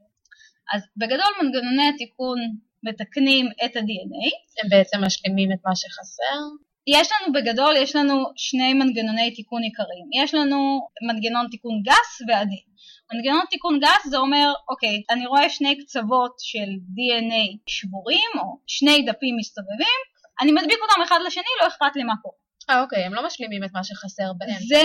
אז 0.72 0.83
בגדול 0.96 1.33
מנגנוני 1.42 1.88
התיקון 1.94 2.38
מתקנים 2.83 3.46
את 3.64 3.76
ה-DNA. 3.76 4.26
הם 4.62 4.68
בעצם 4.70 5.05
משלימים 5.05 5.52
את 5.52 5.59
מה 5.64 5.76
שחסר? 5.76 6.38
יש 6.87 7.09
לנו 7.12 7.33
בגדול, 7.33 7.76
יש 7.76 7.96
לנו 7.96 8.24
שני 8.37 8.72
מנגנוני 8.74 9.31
תיקון 9.31 9.62
עיקריים. 9.62 10.07
יש 10.22 10.35
לנו 10.35 10.88
מנגנון 11.09 11.46
תיקון 11.50 11.83
גס 11.83 12.29
ועדין. 12.29 12.66
מנגנון 13.12 13.44
תיקון 13.50 13.81
גס 13.81 14.07
זה 14.11 14.16
אומר, 14.16 14.52
אוקיי, 14.68 15.02
אני 15.11 15.26
רואה 15.26 15.50
שני 15.50 15.79
קצוות 15.85 16.35
של 16.38 16.68
DNA 16.96 17.59
שבורים, 17.66 18.31
או 18.38 18.59
שני 18.66 19.02
דפים 19.02 19.37
מסתובבים, 19.38 20.00
אני 20.40 20.52
מדביק 20.52 20.79
אותם 20.83 21.02
אחד 21.02 21.18
לשני, 21.26 21.52
לא 21.62 21.68
אכפת 21.68 21.96
לי 21.96 22.05
מה 22.05 22.14
קורה. 22.22 22.45
אה, 22.70 22.83
אוקיי, 22.83 23.05
הם 23.05 23.14
לא 23.14 23.26
משלימים 23.26 23.64
את 23.64 23.70
מה 23.72 23.85
שחסר 23.85 24.33
באמצע. 24.38 24.64
זה, 24.68 24.83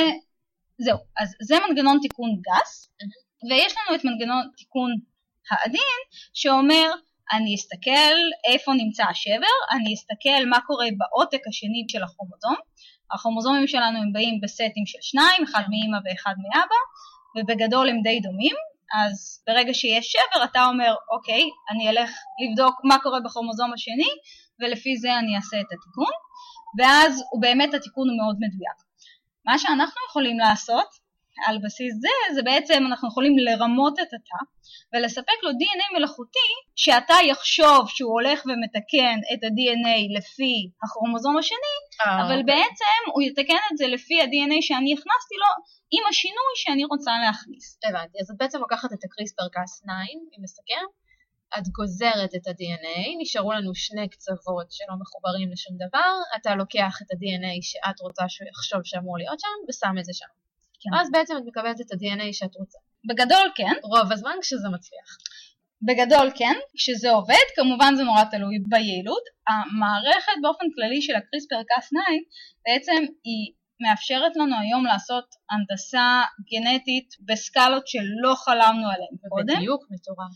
זהו, 0.77 0.97
אז 1.19 1.35
זה 1.41 1.55
מנגנון 1.67 1.99
תיקון 2.01 2.29
גס, 2.41 2.89
ויש 3.49 3.73
לנו 3.77 3.95
את 3.95 4.05
מנגנון 4.05 4.49
תיקון 4.57 4.91
העדין, 5.51 5.99
שאומר, 6.33 6.91
אני 7.33 7.55
אסתכל 7.55 8.15
איפה 8.51 8.71
נמצא 8.73 9.03
השבר, 9.03 9.55
אני 9.71 9.93
אסתכל 9.93 10.49
מה 10.49 10.59
קורה 10.67 10.85
בעותק 10.97 11.47
השני 11.47 11.85
של 11.91 12.03
הכרומוזום. 12.03 12.55
הכרומוזומים 13.11 13.67
שלנו 13.67 13.97
הם 13.97 14.13
באים 14.13 14.41
בסטים 14.41 14.85
של 14.85 14.97
שניים, 15.01 15.43
אחד 15.43 15.63
מאמא 15.69 15.99
ואחד 16.05 16.33
מאבא, 16.43 16.81
ובגדול 17.35 17.89
הם 17.89 18.01
די 18.01 18.19
דומים, 18.19 18.55
אז 18.99 19.43
ברגע 19.47 19.73
שיש 19.73 20.11
שבר 20.11 20.43
אתה 20.43 20.65
אומר, 20.65 20.95
אוקיי, 21.11 21.43
אני 21.71 21.89
אלך 21.89 22.11
לבדוק 22.41 22.75
מה 22.83 22.97
קורה 23.03 23.19
בכרומוזום 23.19 23.73
השני, 23.73 24.11
ולפי 24.59 24.97
זה 24.97 25.19
אני 25.19 25.35
אעשה 25.35 25.57
את 25.59 25.65
התיקון, 25.65 26.13
ואז 26.77 27.23
הוא 27.31 27.41
באמת 27.41 27.73
התיקון 27.73 28.09
הוא 28.09 28.17
מאוד 28.17 28.35
מדויק. 28.39 28.77
מה 29.45 29.59
שאנחנו 29.59 30.01
יכולים 30.09 30.39
לעשות 30.39 30.89
על 31.47 31.57
בסיס 31.63 31.93
זה, 32.01 32.33
זה 32.35 32.41
בעצם 32.43 32.83
אנחנו 32.87 33.07
יכולים 33.07 33.37
לרמות 33.37 33.99
את 33.99 34.11
התא 34.17 34.41
ולספק 34.93 35.37
לו 35.43 35.49
DNA 35.49 35.97
מלאכותי 35.97 36.51
שהתא 36.75 37.17
יחשוב 37.31 37.89
שהוא 37.89 38.11
הולך 38.11 38.39
ומתקן 38.45 39.17
את 39.33 39.43
ה-DNA 39.43 40.17
לפי 40.17 40.55
הכרומוזום 40.83 41.37
השני, 41.37 41.77
אה, 42.01 42.25
אבל 42.25 42.39
אוקיי. 42.39 42.43
בעצם 42.43 42.99
הוא 43.13 43.21
יתקן 43.21 43.63
את 43.71 43.77
זה 43.77 43.87
לפי 43.87 44.21
ה-DNA 44.21 44.59
שאני 44.61 44.93
הכנסתי 44.93 45.35
לו 45.43 45.51
עם 45.95 46.03
השינוי 46.09 46.53
שאני 46.55 46.85
רוצה 46.85 47.11
להכניס. 47.25 47.79
הבנתי, 47.89 48.17
אז 48.21 48.31
את 48.31 48.37
בעצם 48.39 48.59
לוקחת 48.59 48.89
את 48.93 49.03
הקריספר 49.05 49.47
קאס 49.51 49.81
9, 49.81 49.91
אם 50.11 50.43
נסכם, 50.43 50.85
את 51.57 51.67
גוזרת 51.67 52.35
את 52.35 52.47
ה-DNA, 52.47 53.21
נשארו 53.21 53.51
לנו 53.53 53.75
שני 53.75 54.09
קצוות 54.09 54.71
שלא 54.71 54.95
מחוברים 55.01 55.51
לשום 55.51 55.75
דבר, 55.85 56.11
אתה 56.35 56.55
לוקח 56.55 56.93
את 57.01 57.11
ה-DNA 57.11 57.57
שאת 57.61 57.99
רוצה 57.99 58.23
שהוא 58.29 58.47
יחשוב 58.49 58.81
שאמור 58.83 59.17
להיות 59.17 59.39
שם, 59.39 59.57
ושם 59.69 59.95
את 59.99 60.05
זה 60.05 60.13
שם. 60.13 60.31
כן. 60.81 60.99
אז 60.99 61.11
בעצם 61.11 61.37
את 61.37 61.43
מקבלת 61.45 61.81
את 61.81 61.91
ה-DNA 61.91 62.33
שאת 62.33 62.55
רוצה. 62.55 62.79
בגדול 63.09 63.51
כן, 63.55 63.73
רוב 63.83 64.11
הזמן 64.11 64.35
כשזה 64.41 64.69
מצליח. 64.69 65.09
בגדול 65.87 66.31
כן, 66.35 66.55
כשזה 66.75 67.11
עובד, 67.11 67.47
כמובן 67.55 67.93
זה 67.95 68.03
נורא 68.03 68.23
תלוי 68.31 68.55
ביעילות. 68.69 69.23
המערכת 69.47 70.37
באופן 70.41 70.65
כללי 70.75 71.01
של 71.01 71.15
הקריספר 71.15 71.61
קאס 71.67 71.87
9 71.87 71.97
בעצם 72.65 73.05
היא 73.23 73.53
מאפשרת 73.81 74.35
לנו 74.35 74.55
היום 74.61 74.85
לעשות 74.85 75.25
הנדסה 75.51 76.21
גנטית 76.51 77.09
בסקלות 77.27 77.87
שלא 77.87 78.35
חלמנו 78.35 78.87
עליהן 78.87 79.15
קודם. 79.29 79.55
בדיוק 79.57 79.85
מטורף. 79.89 80.33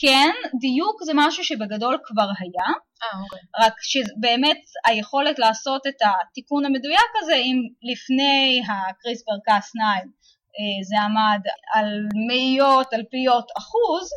כן, 0.00 0.34
דיוק 0.60 1.02
זה 1.04 1.12
משהו 1.14 1.44
שבגדול 1.44 1.98
כבר 2.04 2.28
היה, 2.38 2.68
אה, 3.02 3.20
אוקיי. 3.22 3.40
רק 3.60 3.74
שבאמת 3.82 4.60
היכולת 4.86 5.38
לעשות 5.38 5.86
את 5.86 5.94
התיקון 6.02 6.64
המדויק 6.64 7.10
הזה, 7.22 7.34
אם 7.34 7.56
לפני 7.92 8.60
הקריספר 8.68 9.32
קאס 9.44 9.70
9 9.70 9.80
אה, 9.80 10.84
זה 10.88 10.96
עמד 11.04 11.40
על 11.74 11.88
מאיות, 12.28 12.94
אלפיות 12.94 13.48
אחוז, 13.58 14.10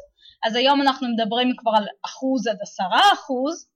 אז 0.45 0.55
היום 0.55 0.81
אנחנו 0.81 1.07
מדברים 1.07 1.53
כבר 1.57 1.71
על 1.77 1.88
אחוז 2.05 2.47
עד 2.47 2.57
עשרה 2.62 3.01
אחוז. 3.13 3.67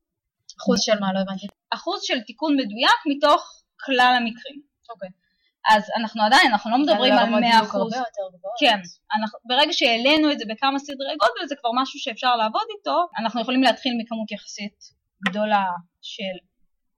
אחוז 0.62 0.80
של 0.82 1.00
מה? 1.00 1.14
לא 1.14 1.20
הבנתי. 1.20 1.48
אחוז 1.74 2.00
של 2.04 2.20
תיקון 2.20 2.54
מדויק 2.54 3.00
מתוך 3.06 3.62
כלל 3.86 4.14
המקרים. 4.18 4.75
אוקיי. 4.90 5.10
אז 5.70 5.84
אנחנו 5.98 6.24
עדיין, 6.24 6.52
אנחנו 6.52 6.72
לא 6.72 6.78
מדברים 6.78 7.14
על 7.14 7.30
100 7.30 7.62
אחוז. 7.62 7.94
כן, 8.60 8.80
אנחנו, 9.20 9.40
ברגע 9.46 9.74
שהעלינו 9.74 10.32
את 10.32 10.40
זה 10.40 10.46
בכמה 10.50 10.80
סדרי 10.80 11.16
גודל 11.20 11.48
זה 11.48 11.56
כבר 11.56 11.70
משהו 11.82 12.00
שאפשר 12.00 12.36
לעבוד 12.36 12.68
איתו, 12.78 13.08
אנחנו 13.20 13.42
יכולים 13.42 13.64
להתחיל 13.64 13.94
מכמות 13.98 14.32
יחסית 14.32 14.78
גדולה 15.30 15.66
של... 16.02 16.36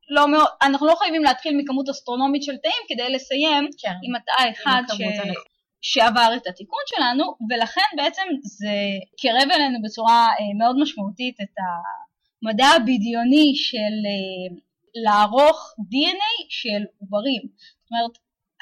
לא 0.09 0.31
מאוד, 0.31 0.47
אנחנו 0.61 0.87
לא 0.87 0.95
חייבים 0.95 1.23
להתחיל 1.23 1.57
מכמות 1.57 1.89
אסטרונומית 1.89 2.43
של 2.43 2.57
תאים 2.57 2.83
כדי 2.87 3.13
לסיים 3.13 3.69
כן. 3.81 3.93
עם 4.03 4.15
התא 4.15 4.51
אחד 4.51 4.81
ש... 4.93 5.01
שעבר 5.81 6.29
את 6.37 6.47
התיקון 6.47 6.83
שלנו, 6.85 7.35
ולכן 7.49 7.89
בעצם 7.97 8.23
זה 8.41 8.75
קירב 9.17 9.51
אלינו 9.51 9.77
בצורה 9.83 10.27
אה, 10.39 10.53
מאוד 10.59 10.75
משמעותית 10.81 11.35
את 11.41 11.55
המדע 11.63 12.67
הבדיוני 12.75 13.51
של 13.55 13.97
אה, 14.11 14.57
לערוך 15.03 15.73
DNA 15.79 16.45
של 16.49 16.83
עוברים. 16.99 17.41
זאת 17.87 17.91
אומרת, 17.91 18.17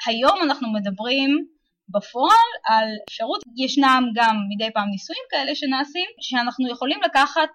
היום 0.06 0.38
אנחנו 0.42 0.72
מדברים 0.72 1.46
בפועל 1.88 2.50
על 2.68 2.88
אפשרות, 3.08 3.40
ישנם 3.56 4.02
גם 4.14 4.36
מדי 4.48 4.70
פעם 4.74 4.88
ניסויים 4.90 5.22
כאלה 5.30 5.54
שנעשים, 5.54 6.08
שאנחנו 6.20 6.70
יכולים 6.70 7.00
לקחת 7.02 7.50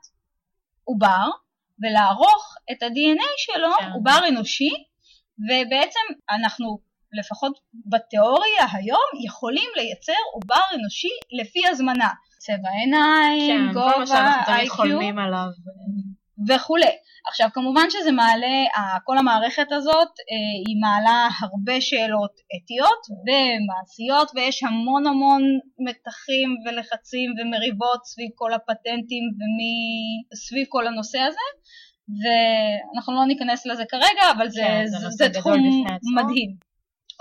עובר 0.84 1.26
ולערוך 1.82 2.56
את 2.72 2.84
ה-DNA 2.84 3.32
שלו, 3.38 3.72
כן. 3.80 3.92
עובר 3.94 4.20
אנושי, 4.30 4.72
ובעצם 5.40 6.06
אנחנו 6.30 6.80
לפחות 7.20 7.60
בתיאוריה 7.86 8.66
היום 8.74 9.10
יכולים 9.26 9.70
לייצר 9.76 10.22
עובר 10.34 10.62
אנושי 10.76 11.16
לפי 11.42 11.68
הזמנה. 11.70 12.10
צבע 12.38 12.70
עיניים, 12.80 13.68
כן, 13.68 13.74
כל 13.74 13.80
מה 13.80 13.94
גובה, 13.94 14.06
שאנחנו 14.06 14.54
תמיד 14.54 14.70
חולמים 14.70 15.20
עליו. 15.20 15.48
וכולי. 16.48 16.96
עכשיו 17.28 17.50
כמובן 17.54 17.86
שזה 17.90 18.12
מעלה, 18.12 18.66
כל 19.04 19.18
המערכת 19.18 19.72
הזאת 19.72 20.08
אה, 20.32 20.54
היא 20.68 20.78
מעלה 20.82 21.28
הרבה 21.42 21.82
שאלות 21.82 22.32
אתיות 22.56 23.02
ומעשיות 23.26 24.32
ויש 24.36 24.64
המון 24.64 25.08
המון 25.08 25.42
מתחים 25.80 26.50
ולחצים 26.66 27.30
ומריבות 27.38 28.06
סביב 28.06 28.30
כל 28.36 28.54
הפטנטים 28.54 29.24
וסביב 30.34 30.66
כל 30.70 30.88
הנושא 30.88 31.20
הזה 31.20 31.48
ואנחנו 32.22 33.14
לא 33.14 33.26
ניכנס 33.26 33.66
לזה 33.66 33.84
כרגע 33.90 34.32
אבל 34.38 34.50
זה, 34.50 34.62
כן, 34.62 34.86
זה 34.86 34.98
זה, 34.98 35.10
זה 35.10 35.30
תחום. 35.30 35.54
מדהים. 36.16 36.71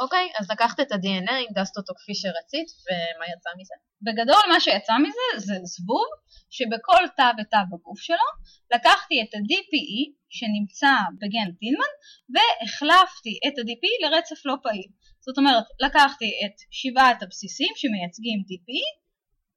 אוקיי, 0.01 0.27
אז 0.39 0.51
לקחת 0.51 0.81
את 0.81 0.93
ה-DNA, 0.93 1.33
הנדסת 1.49 1.77
אותו 1.77 1.93
כפי 1.99 2.15
שרצית, 2.15 2.69
ומה 2.85 3.27
יצא 3.33 3.51
מזה? 3.59 3.75
בגדול 4.07 4.45
מה 4.53 4.61
שיצא 4.61 4.97
מזה 5.05 5.27
זה 5.47 5.55
זבוב 5.75 6.09
שבכל 6.51 7.03
תא 7.17 7.31
ותא 7.39 7.61
בגוף 7.71 8.01
שלו 8.01 8.29
לקחתי 8.75 9.23
את 9.23 9.35
ה-DPE 9.35 10.01
שנמצא 10.37 10.95
בגן 11.21 11.49
טילמן 11.61 11.93
והחלפתי 12.33 13.35
את 13.47 13.59
ה-DPE 13.59 13.95
לרצף 14.03 14.41
לא 14.45 14.55
פעיל. 14.63 14.91
זאת 15.27 15.39
אומרת, 15.39 15.65
לקחתי 15.81 16.31
את 16.45 16.57
שבעת 16.71 17.23
הבסיסים 17.23 17.73
שמייצגים 17.77 18.39
DPE 18.49 18.87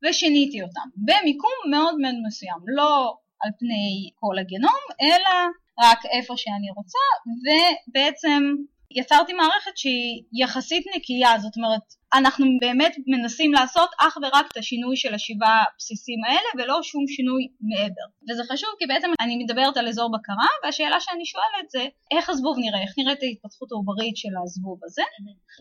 ושיניתי 0.03 0.61
אותם 0.61 0.87
במיקום 1.07 1.57
מאוד 1.71 1.95
מאוד 2.01 2.15
מסוים, 2.27 2.59
לא 2.77 3.17
על 3.41 3.51
פני 3.59 4.09
כל 4.19 4.35
הגנום 4.39 4.81
אלא 5.01 5.35
רק 5.79 5.99
איפה 6.05 6.33
שאני 6.37 6.69
רוצה 6.77 7.03
ובעצם 7.43 8.41
יצרתי 8.95 9.33
מערכת 9.33 9.77
שהיא 9.77 10.23
יחסית 10.33 10.83
נקייה, 10.95 11.39
זאת 11.39 11.55
אומרת, 11.57 11.81
אנחנו 12.13 12.45
באמת 12.61 12.95
מנסים 13.07 13.53
לעשות 13.53 13.89
אך 13.99 14.17
ורק 14.23 14.45
את 14.51 14.57
השינוי 14.57 14.95
של 14.97 15.13
השבעה 15.13 15.63
הבסיסים 15.73 16.19
האלה 16.27 16.49
ולא 16.57 16.83
שום 16.83 17.03
שינוי 17.07 17.47
מעבר. 17.61 18.07
וזה 18.29 18.43
חשוב 18.53 18.69
כי 18.79 18.85
בעצם 18.85 19.07
אני 19.19 19.35
מדברת 19.43 19.77
על 19.77 19.87
אזור 19.87 20.11
בקרה 20.11 20.47
והשאלה 20.63 20.99
שאני 20.99 21.25
שואלת 21.25 21.69
זה 21.69 21.83
איך 22.15 22.29
הזבוב 22.29 22.57
נראה, 22.59 22.81
איך 22.81 22.91
נראית 22.97 23.23
ההתפתחות 23.23 23.71
העוברית 23.71 24.17
של 24.17 24.33
הזבוב 24.43 24.79
הזה. 24.85 25.01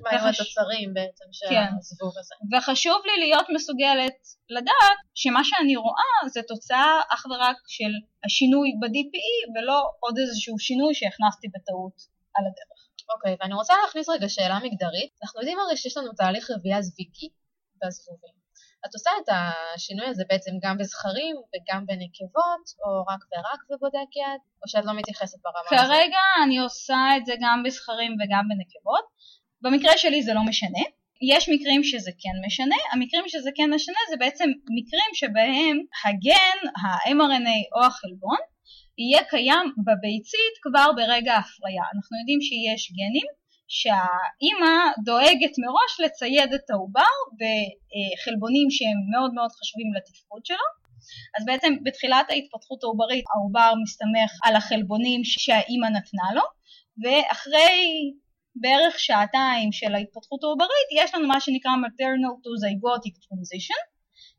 מה 0.04 0.10
וחש- 0.10 0.40
התוצרים 0.40 0.94
בעצם 0.94 1.24
של 1.32 1.46
כן. 1.48 1.64
הזבוב 1.78 2.12
הזה? 2.20 2.34
וחשוב 2.52 2.98
לי 3.06 3.24
להיות 3.26 3.46
מסוגלת 3.54 4.18
לדעת 4.50 4.98
שמה 5.14 5.40
שאני 5.44 5.76
רואה 5.76 6.14
זה 6.34 6.40
תוצאה 6.48 7.00
אך 7.14 7.26
ורק 7.30 7.56
של 7.66 7.92
השינוי 8.24 8.68
ב-DPE 8.80 9.34
ולא 9.54 9.78
עוד 10.00 10.14
איזשהו 10.18 10.58
שינוי 10.58 10.94
שהכנסתי 10.94 11.48
בטעות 11.54 11.96
על 12.36 12.44
הדרך. 12.48 12.71
אוקיי, 13.14 13.36
ואני 13.40 13.54
רוצה 13.54 13.74
להכניס 13.84 14.08
רגע 14.08 14.28
שאלה 14.28 14.58
מגדרית. 14.58 15.10
אנחנו 15.22 15.40
יודעים 15.40 15.58
הרי 15.58 15.76
שיש 15.76 15.96
לנו 15.96 16.12
תהליך 16.12 16.50
רבייה 16.50 16.82
זוויגי 16.82 17.28
בזבובים. 17.82 18.42
את 18.86 18.94
עושה 18.94 19.10
את 19.22 19.28
השינוי 19.34 20.06
הזה 20.06 20.24
בעצם 20.28 20.50
גם 20.62 20.78
בזכרים 20.78 21.36
וגם 21.36 21.86
בנקבות, 21.86 22.64
או 22.84 22.90
רק 23.10 23.22
ורק 23.30 23.60
בבודקת, 23.70 24.40
או 24.62 24.68
שאת 24.68 24.84
לא 24.84 24.92
מתייחסת 24.92 25.38
ברמה 25.44 25.82
הזאת? 25.82 25.96
כרגע 25.96 26.22
אני 26.44 26.58
עושה 26.58 27.00
את 27.16 27.26
זה 27.26 27.34
גם 27.40 27.62
בזכרים 27.66 28.12
וגם 28.12 28.44
בנקבות. 28.48 29.04
במקרה 29.62 29.98
שלי 29.98 30.22
זה 30.22 30.34
לא 30.34 30.42
משנה. 30.48 30.84
יש 31.34 31.48
מקרים 31.48 31.84
שזה 31.84 32.10
כן 32.22 32.46
משנה, 32.46 32.76
המקרים 32.92 33.24
שזה 33.28 33.50
כן 33.56 33.70
משנה 33.74 33.98
זה 34.10 34.16
בעצם 34.16 34.48
מקרים 34.78 35.10
שבהם 35.14 35.76
הגן, 36.04 36.58
ה-mRNA 36.82 37.58
או 37.74 37.86
החלבון, 37.86 38.38
יהיה 38.98 39.24
קיים 39.24 39.66
בביצית 39.86 40.54
כבר 40.62 40.88
ברגע 40.96 41.32
ההפריה. 41.34 41.84
אנחנו 41.94 42.18
יודעים 42.20 42.40
שיש 42.40 42.92
גנים 42.98 43.28
שהאימא 43.68 44.74
דואגת 45.04 45.54
מראש 45.62 45.92
לצייד 46.04 46.50
את 46.54 46.70
העובר 46.70 47.14
בחלבונים 47.40 48.68
שהם 48.70 48.98
מאוד 49.12 49.34
מאוד 49.34 49.50
חשובים 49.58 49.90
לתפקוד 49.96 50.46
שלו. 50.46 50.66
אז 51.38 51.44
בעצם 51.44 51.72
בתחילת 51.84 52.26
ההתפתחות 52.30 52.82
העוברית 52.82 53.24
העובר 53.34 53.72
מסתמך 53.82 54.30
על 54.44 54.56
החלבונים 54.56 55.20
שהאימא 55.24 55.86
נתנה 55.86 56.28
לו, 56.34 56.46
ואחרי 57.02 57.80
בערך 58.54 58.98
שעתיים 58.98 59.72
של 59.72 59.94
ההתפתחות 59.94 60.42
העוברית 60.44 60.88
יש 61.00 61.14
לנו 61.14 61.28
מה 61.28 61.40
שנקרא 61.40 61.70
maternal 61.84 62.34
to 62.44 62.50
zygotic 62.62 63.14
transition, 63.24 63.82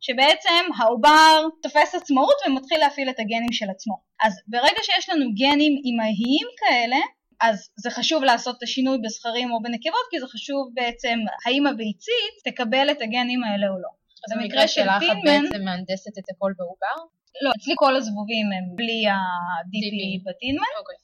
שבעצם 0.05 0.63
העובר 0.77 1.47
תופס 1.61 1.95
עצמאות 1.95 2.35
ומתחיל 2.47 2.79
להפעיל 2.79 3.09
את 3.09 3.19
הגנים 3.19 3.51
של 3.51 3.69
עצמו. 3.69 3.95
אז 4.23 4.33
ברגע 4.47 4.81
שיש 4.81 5.09
לנו 5.09 5.25
גנים 5.41 5.73
אימהיים 5.85 6.47
כאלה, 6.59 7.01
אז 7.41 7.69
זה 7.77 7.89
חשוב 7.89 8.23
לעשות 8.23 8.57
את 8.57 8.63
השינוי 8.63 8.97
בזכרים 9.03 9.51
או 9.51 9.61
בנקבות, 9.61 10.05
כי 10.11 10.19
זה 10.19 10.27
חשוב 10.27 10.71
בעצם 10.73 11.19
האם 11.45 11.67
הביצית 11.67 12.33
תקבל 12.45 12.87
את 12.91 13.01
הגנים 13.01 13.43
האלה 13.43 13.67
או 13.67 13.77
לא. 13.83 13.89
אז 14.25 14.31
במקרה 14.31 14.43
במקרה 14.43 14.67
של 14.67 14.81
שלך 14.81 15.03
את 15.11 15.17
בעצם 15.23 15.65
מהנדסת 15.65 16.17
את 16.17 16.27
הכל 16.35 16.51
בעובר? 16.57 16.97
לא, 17.41 17.51
אצלי 17.57 17.73
כל 17.77 17.95
הזבובים 17.95 18.45
הם 18.45 18.75
בלי 18.75 19.07
ה-DP 19.07 19.85
DP. 19.93 20.29
בטינמן, 20.29 20.73
אוקיי. 20.79 20.95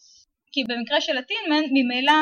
כי 0.51 0.63
במקרה 0.69 1.01
של 1.01 1.17
הטינמן, 1.17 1.63
ממילא 1.71 2.19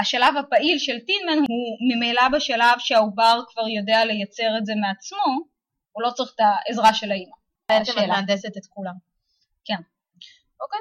השלב 0.00 0.36
הפעיל 0.36 0.78
של 0.78 0.98
טינמן 0.98 1.38
הוא 1.48 1.64
ממילא 1.88 2.28
בשלב 2.28 2.76
שהעובר 2.78 3.40
כבר 3.48 3.68
יודע 3.68 4.04
לייצר 4.04 4.50
את 4.58 4.66
זה 4.66 4.72
מעצמו, 4.82 5.53
הוא 5.94 6.02
לא 6.02 6.10
צריך 6.10 6.32
את 6.34 6.40
העזרה 6.40 6.94
של 6.94 7.10
האימא. 7.10 7.36
בעצם 7.68 7.92
את. 7.98 8.08
מהנדסת 8.08 8.56
את 8.56 8.66
כולם. 8.68 8.94
כן. 9.64 9.80
אוקיי. 10.62 10.80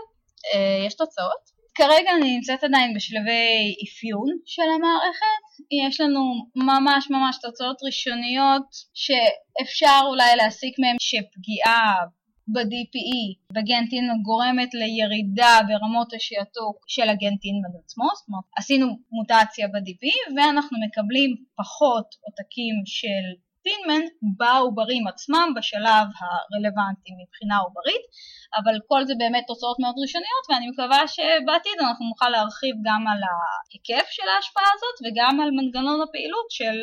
אה, 0.53 0.85
יש 0.87 0.93
תוצאות? 0.93 1.53
כרגע 1.75 2.11
אני 2.17 2.35
נמצאת 2.35 2.63
עדיין 2.63 2.93
בשלבי 2.95 3.75
אפיון 3.83 4.29
של 4.45 4.69
המערכת, 4.75 5.43
יש 5.87 6.01
לנו 6.01 6.21
ממש 6.55 7.07
ממש 7.09 7.37
תוצאות 7.41 7.77
ראשוניות 7.85 8.67
שאפשר 8.93 9.99
אולי 10.09 10.35
להסיק 10.35 10.79
מהן 10.79 10.95
שפגיעה 10.99 11.93
ב-DPE 12.47 13.23
בגן 13.55 13.85
טינמן 13.89 14.21
גורמת 14.21 14.73
לירידה 14.73 15.59
ברמות 15.67 16.13
השעתוק 16.13 16.85
של 16.87 17.09
הגן 17.09 17.35
טינמן 17.43 17.73
עצמו, 17.83 18.07
זאת 18.17 18.27
אומרת 18.27 18.43
עשינו 18.57 18.87
מוטציה 19.11 19.67
ב-DPE 19.67 20.17
ואנחנו 20.35 20.77
מקבלים 20.85 21.35
פחות 21.55 22.07
עותקים 22.25 22.75
של 22.85 23.23
טינמן 23.65 24.03
בעוברים 24.37 25.07
עצמם 25.07 25.47
בשלב 25.55 26.05
הרלוונטי 26.19 27.11
מבחינה 27.21 27.57
עוברית, 27.65 28.05
אבל 28.59 28.75
כל 28.89 29.01
זה 29.07 29.13
באמת 29.21 29.43
תוצאות 29.47 29.77
מאוד 29.83 29.95
ראשוניות 30.03 30.43
ואני 30.49 30.67
מקווה 30.71 31.01
שבעתיד 31.15 31.77
אנחנו 31.85 32.05
נוכל 32.11 32.29
להרחיב 32.29 32.75
גם 32.87 33.01
על 33.11 33.21
ההיקף 33.29 34.07
של 34.15 34.27
ההשפעה 34.31 34.69
הזאת 34.75 34.97
וגם 35.03 35.33
על 35.41 35.49
מנגנון 35.57 35.99
הפעילות 36.05 36.47
של 36.57 36.75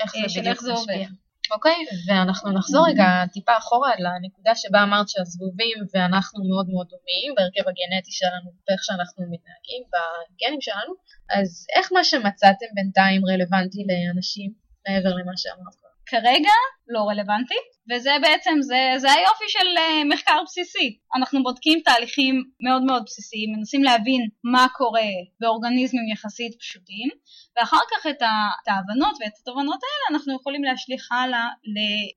איך 0.00 0.10
אה, 0.14 0.20
זה 0.22 0.28
של 0.28 0.40
בדיוק 0.40 0.54
איך 0.54 0.62
זה 0.62 0.72
עובד. 0.72 1.08
אוקיי, 1.54 1.78
ואנחנו 2.06 2.48
נחזור 2.58 2.82
רגע 2.90 3.08
טיפה 3.32 3.56
אחורה 3.58 3.92
לנקודה 4.04 4.54
שבה 4.54 4.82
אמרת 4.82 5.08
שהזבובים 5.08 5.78
ואנחנו 5.92 6.38
מאוד 6.50 6.66
מאוד 6.72 6.86
דומים 6.92 7.28
בהרכב 7.36 7.64
הגנטי 7.70 8.12
שלנו 8.20 8.48
ואיך 8.64 8.82
שאנחנו 8.86 9.20
מתנהגים 9.32 9.82
בגנים 9.92 10.60
שלנו, 10.60 10.92
אז 11.38 11.48
איך 11.76 11.86
מה 11.92 12.04
שמצאתם 12.04 12.68
בינתיים 12.74 13.22
רלוונטי 13.30 13.80
לאנשים 13.88 14.50
מעבר 14.84 15.12
למה 15.18 15.36
שאמרת? 15.42 15.87
כרגע 16.10 16.56
לא 16.88 17.00
רלוונטי, 17.08 17.60
וזה 17.90 18.10
בעצם, 18.22 18.54
זה, 18.60 18.80
זה 18.96 19.12
היופי 19.12 19.44
של 19.48 19.68
uh, 19.76 20.14
מחקר 20.14 20.38
בסיסי. 20.46 20.98
אנחנו 21.16 21.42
בודקים 21.42 21.80
תהליכים 21.84 22.44
מאוד 22.66 22.82
מאוד 22.82 23.02
בסיסיים, 23.06 23.52
מנסים 23.56 23.82
להבין 23.84 24.28
מה 24.44 24.66
קורה 24.76 25.10
באורגניזמים 25.40 26.08
יחסית 26.12 26.52
פשוטים, 26.60 27.08
ואחר 27.56 27.84
כך 27.90 28.06
את, 28.06 28.22
ההבנות 28.68 29.16
ואת 29.20 29.32
התובנות 29.40 29.80
האלה 29.82 30.18
אנחנו 30.18 30.36
יכולים 30.36 30.64
להשליך 30.64 31.12
הלאה 31.12 31.48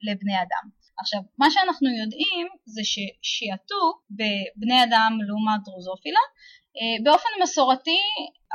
לבני 0.08 0.36
אדם. 0.36 0.82
עכשיו, 1.01 1.19
מה 1.38 1.51
שאנחנו 1.51 1.89
יודעים 2.01 2.47
זה 2.65 2.82
ששעתוק 2.84 3.95
בבני 4.12 4.84
אדם 4.84 5.12
לעומת 5.27 5.60
דרוזופילה 5.65 6.19
אה, 6.19 6.61
באופן 7.03 7.29
מסורתי 7.43 7.99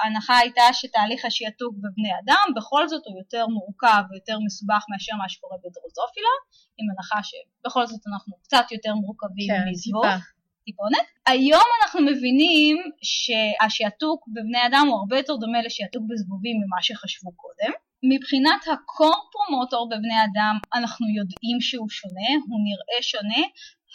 ההנחה 0.03 0.39
הייתה 0.39 0.63
שתהליך 0.73 1.25
השעתוק 1.25 1.75
בבני 1.77 2.11
אדם 2.25 2.45
בכל 2.57 2.89
זאת 2.89 3.03
הוא 3.07 3.19
יותר 3.19 3.47
מורכב 3.47 4.03
ויותר 4.11 4.39
מסובך 4.47 4.85
מאשר 4.93 5.13
מה 5.23 5.29
שקורה 5.29 5.57
בדרוזופילה, 5.57 6.35
עם 6.79 6.87
הנחה 6.91 7.21
שבכל 7.23 7.87
זאת 7.87 8.01
אנחנו 8.13 8.33
קצת 8.43 8.73
יותר 8.73 8.95
מורכבים 8.95 9.49
כן, 9.49 9.69
מזבוב. 9.71 10.05
טיפונת. 10.65 11.07
היום 11.27 11.69
אנחנו 11.83 12.01
מבינים 12.01 12.77
שהשעתוק 13.03 14.29
בבני 14.29 14.67
אדם 14.67 14.87
הוא 14.89 14.99
הרבה 14.99 15.17
יותר 15.17 15.37
דומה 15.37 15.63
לשעתוק 15.63 16.03
בזבובים 16.09 16.57
ממה 16.63 16.83
שחשבו 16.83 17.33
קודם. 17.33 17.73
מבחינת 18.03 18.63
הקורפרומוטור 18.73 19.89
בבני 19.89 20.19
אדם 20.25 20.55
אנחנו 20.75 21.07
יודעים 21.19 21.61
שהוא 21.61 21.89
שונה, 21.89 22.31
הוא 22.49 22.61
נראה 22.67 23.03
שונה, 23.03 23.43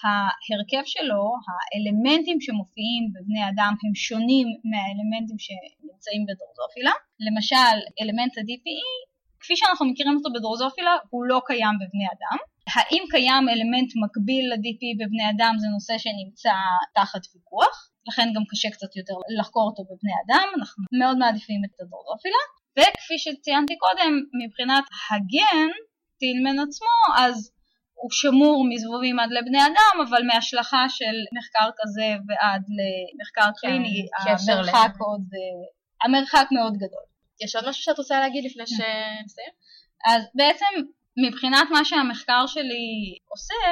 ההרכב 0.03 0.83
שלו, 0.93 1.23
האלמנטים 1.47 2.37
שמופיעים 2.45 3.03
בבני 3.13 3.43
אדם 3.49 3.73
הם 3.83 3.95
שונים 3.95 4.47
מהאלמנטים 4.69 5.39
שנמצאים 5.45 6.21
בדרוזופילה. 6.27 6.93
למשל, 7.25 7.75
אלמנט 8.01 8.33
ה-DPE, 8.37 8.91
כפי 9.41 9.55
שאנחנו 9.55 9.85
מכירים 9.89 10.15
אותו 10.17 10.29
בדרוזופילה, 10.35 10.93
הוא 11.09 11.25
לא 11.25 11.41
קיים 11.45 11.75
בבני 11.81 12.07
אדם. 12.15 12.37
האם 12.75 13.03
קיים 13.13 13.43
אלמנט 13.49 13.91
מקביל 14.03 14.45
ל-DPE 14.51 14.91
בבני 14.99 15.25
אדם 15.31 15.53
זה 15.61 15.67
נושא 15.75 15.93
שנמצא 16.03 16.55
תחת 16.95 17.23
ויכוח, 17.31 17.75
לכן 18.07 18.27
גם 18.35 18.43
קשה 18.49 18.69
קצת 18.75 18.95
יותר 18.95 19.13
לחקור 19.39 19.65
אותו 19.69 19.83
בבני 19.89 20.15
אדם, 20.23 20.47
אנחנו 20.57 20.83
מאוד 20.99 21.17
מעדיפים 21.17 21.61
את 21.65 21.73
הדרוזופילה. 21.81 22.41
וכפי 22.77 23.17
שציינתי 23.23 23.75
קודם, 23.85 24.11
מבחינת 24.41 24.83
הגן, 25.09 25.69
טילמן 26.19 26.57
עצמו, 26.59 26.95
אז 27.17 27.51
הוא 28.01 28.11
שמור 28.11 28.65
מזבובים 28.69 29.19
עד 29.19 29.29
לבני 29.31 29.61
אדם, 29.65 30.05
אבל 30.09 30.21
מהשלכה 30.27 30.85
של 30.89 31.15
מחקר 31.37 31.69
כזה 31.79 32.07
ועד 32.27 32.63
למחקר 32.77 33.49
כן, 33.61 33.67
קליני, 33.67 34.05
המרחק, 34.25 34.93
עוד, 34.99 35.25
אה, 35.33 35.65
המרחק 36.05 36.47
מאוד 36.51 36.73
גדול. 36.73 37.05
יש 37.43 37.55
עוד 37.55 37.69
משהו 37.69 37.83
שאת 37.83 37.97
רוצה 37.97 38.19
להגיד 38.19 38.43
לפני 38.45 38.63
כן. 38.65 38.75
שנסיים? 38.75 39.53
אז 40.05 40.23
בעצם 40.35 40.71
מבחינת 41.27 41.67
מה 41.71 41.85
שהמחקר 41.85 42.45
שלי 42.47 43.17
עושה, 43.27 43.63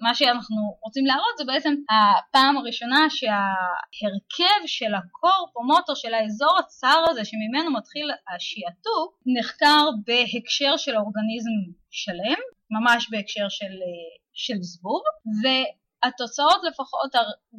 מה 0.00 0.14
שאנחנו 0.14 0.56
רוצים 0.82 1.06
להראות 1.06 1.38
זה 1.38 1.44
בעצם 1.44 1.74
הפעם 1.90 2.56
הראשונה 2.56 3.06
שההרכב 3.10 4.60
של 4.66 4.94
הקורפומוטור 4.94 5.94
של 5.94 6.14
האזור 6.14 6.58
הצר 6.58 7.04
הזה 7.10 7.24
שממנו 7.24 7.72
מתחיל 7.72 8.10
השעתוק 8.34 9.18
נחקר 9.38 9.84
בהקשר 10.06 10.76
של 10.76 10.96
אורגניזם 10.96 11.56
שלם 11.90 12.40
ממש 12.70 13.08
בהקשר 13.10 13.48
של, 13.48 13.74
אה, 13.88 14.10
של 14.32 14.58
זבוב, 14.60 15.02
והתוצאות 15.42 16.60
לפחות 16.68 17.10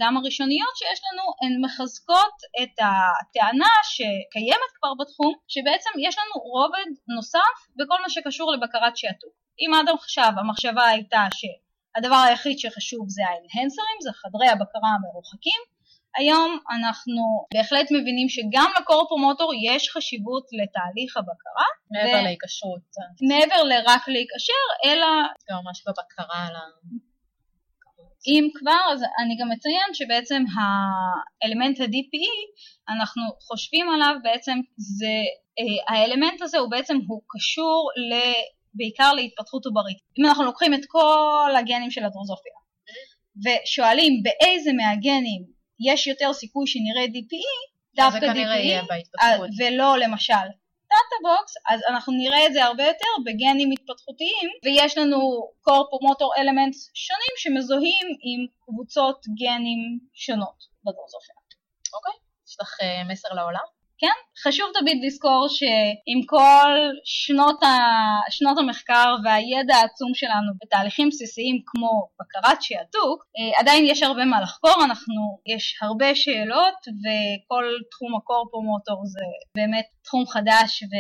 גם 0.02 0.18
הראשוניות 0.18 0.74
שיש 0.76 1.00
לנו 1.06 1.24
הן 1.42 1.54
מחזקות 1.66 2.36
את 2.64 2.76
הטענה 2.80 3.74
שקיימת 3.84 4.72
כבר 4.78 4.94
בתחום, 5.00 5.34
שבעצם 5.48 5.90
יש 6.08 6.16
לנו 6.20 6.44
רובד 6.54 6.90
נוסף 7.16 7.56
בכל 7.76 8.02
מה 8.04 8.10
שקשור 8.10 8.52
לבקרת 8.54 8.98
שעתוק. 8.98 9.34
אם 9.62 9.72
עד 9.74 9.90
עכשיו 10.00 10.32
המחשבה 10.38 10.86
הייתה 10.88 11.24
שהדבר 11.38 12.16
היחיד 12.28 12.60
שחשוב 12.60 13.06
זה 13.10 13.22
האנהנסרים, 13.28 13.98
זה 14.02 14.12
חדרי 14.14 14.50
הבקרה 14.50 14.90
המרוחקים, 14.96 15.62
היום 16.18 16.58
אנחנו 16.76 17.46
בהחלט 17.54 17.88
מבינים 17.92 18.30
שגם 18.30 18.72
לקורפומוטור 18.80 19.52
יש 19.68 19.90
חשיבות 19.90 20.46
לתהליך 20.52 21.18
הבקרה. 21.18 21.68
מעבר 21.92 22.20
ו... 22.20 22.24
להיקשרות. 22.24 22.82
מעבר 23.30 23.64
לרק 23.64 24.08
להיקשר, 24.08 24.64
אלא... 24.86 25.08
גם 25.50 25.58
ממש 25.64 25.84
בבקרה 25.88 26.48
על 26.48 26.56
ה... 26.56 26.60
אם 28.28 28.48
כבר, 28.54 28.94
אז 28.94 29.02
אני 29.24 29.38
גם 29.40 29.52
אציין 29.52 29.94
שבעצם 29.94 30.44
האלמנט 30.56 31.80
ה-DPE, 31.80 32.36
אנחנו 32.90 33.24
חושבים 33.42 33.90
עליו 33.90 34.16
בעצם, 34.24 34.60
זה, 34.78 35.16
אה, 35.60 35.96
האלמנט 35.96 36.42
הזה 36.42 36.58
הוא 36.58 36.72
בעצם, 36.72 36.98
הוא 37.08 37.22
קשור 37.30 37.90
ל, 38.10 38.14
בעיקר 38.74 39.14
להתפתחות 39.14 39.66
עוברית. 39.66 39.98
אם 40.20 40.26
אנחנו 40.26 40.44
לוקחים 40.44 40.74
את 40.74 40.86
כל 40.88 41.52
הגנים 41.60 41.92
של 41.92 42.04
הדרוזופילה, 42.04 42.54
ושואלים 43.44 44.24
באיזה 44.24 44.74
מהגנים 44.74 45.61
יש 45.86 46.08
יותר 46.08 46.34
סיכוי 46.34 46.68
שנראה 46.68 47.06
DPE, 47.06 47.58
דווקא 47.96 48.34
DPE, 48.34 48.94
אה, 49.22 49.38
ולא 49.60 49.98
למשל 49.98 50.48
TATA 50.92 51.18
box, 51.24 51.54
אז 51.70 51.80
אנחנו 51.90 52.14
נראה 52.14 52.46
את 52.48 52.54
זה 52.54 52.64
הרבה 52.64 52.84
יותר 52.84 53.12
בגנים 53.26 53.72
התפתחותיים, 53.72 54.50
ויש 54.66 54.98
לנו 54.98 55.20
core 55.62 55.86
promoter 55.86 56.34
elements 56.38 56.92
שונים 56.94 57.34
שמזוהים 57.38 58.08
עם 58.08 58.48
קבוצות 58.66 59.20
גנים 59.42 60.00
שונות 60.14 60.60
בדרוזופיה. 60.86 61.36
אוקיי, 61.94 62.16
יש 62.48 62.56
לך 62.62 62.72
uh, 62.82 63.12
מסר 63.12 63.34
לעולם? 63.34 63.68
כן? 64.02 64.18
חשוב 64.44 64.68
תמיד 64.80 64.98
לזכור 65.06 65.48
שעם 65.50 66.22
כל 66.26 66.72
שנות, 67.06 67.64
ה... 67.64 67.68
שנות 68.30 68.58
המחקר 68.58 69.16
והידע 69.24 69.76
העצום 69.76 70.12
שלנו 70.14 70.52
בתהליכים 70.62 71.10
בסיסיים 71.10 71.62
כמו 71.66 72.08
בקרת 72.20 72.62
שעתוק, 72.62 73.24
אה, 73.38 73.60
עדיין 73.60 73.86
יש 73.86 74.04
הרבה 74.04 74.26
מה 74.26 74.42
לחקור, 74.42 74.84
אנחנו, 74.86 75.40
יש 75.56 75.80
הרבה 75.82 76.16
שאלות 76.16 76.80
וכל 77.02 77.66
תחום 77.92 78.16
הקורפומוטור 78.16 79.06
זה 79.06 79.26
באמת 79.56 79.86
תחום 80.04 80.26
חדש 80.28 80.84
ו... 80.84 80.94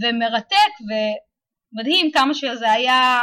ומרתק 0.00 0.72
ומדהים 0.86 2.10
כמה 2.12 2.34
שזה 2.34 2.72
היה 2.72 3.22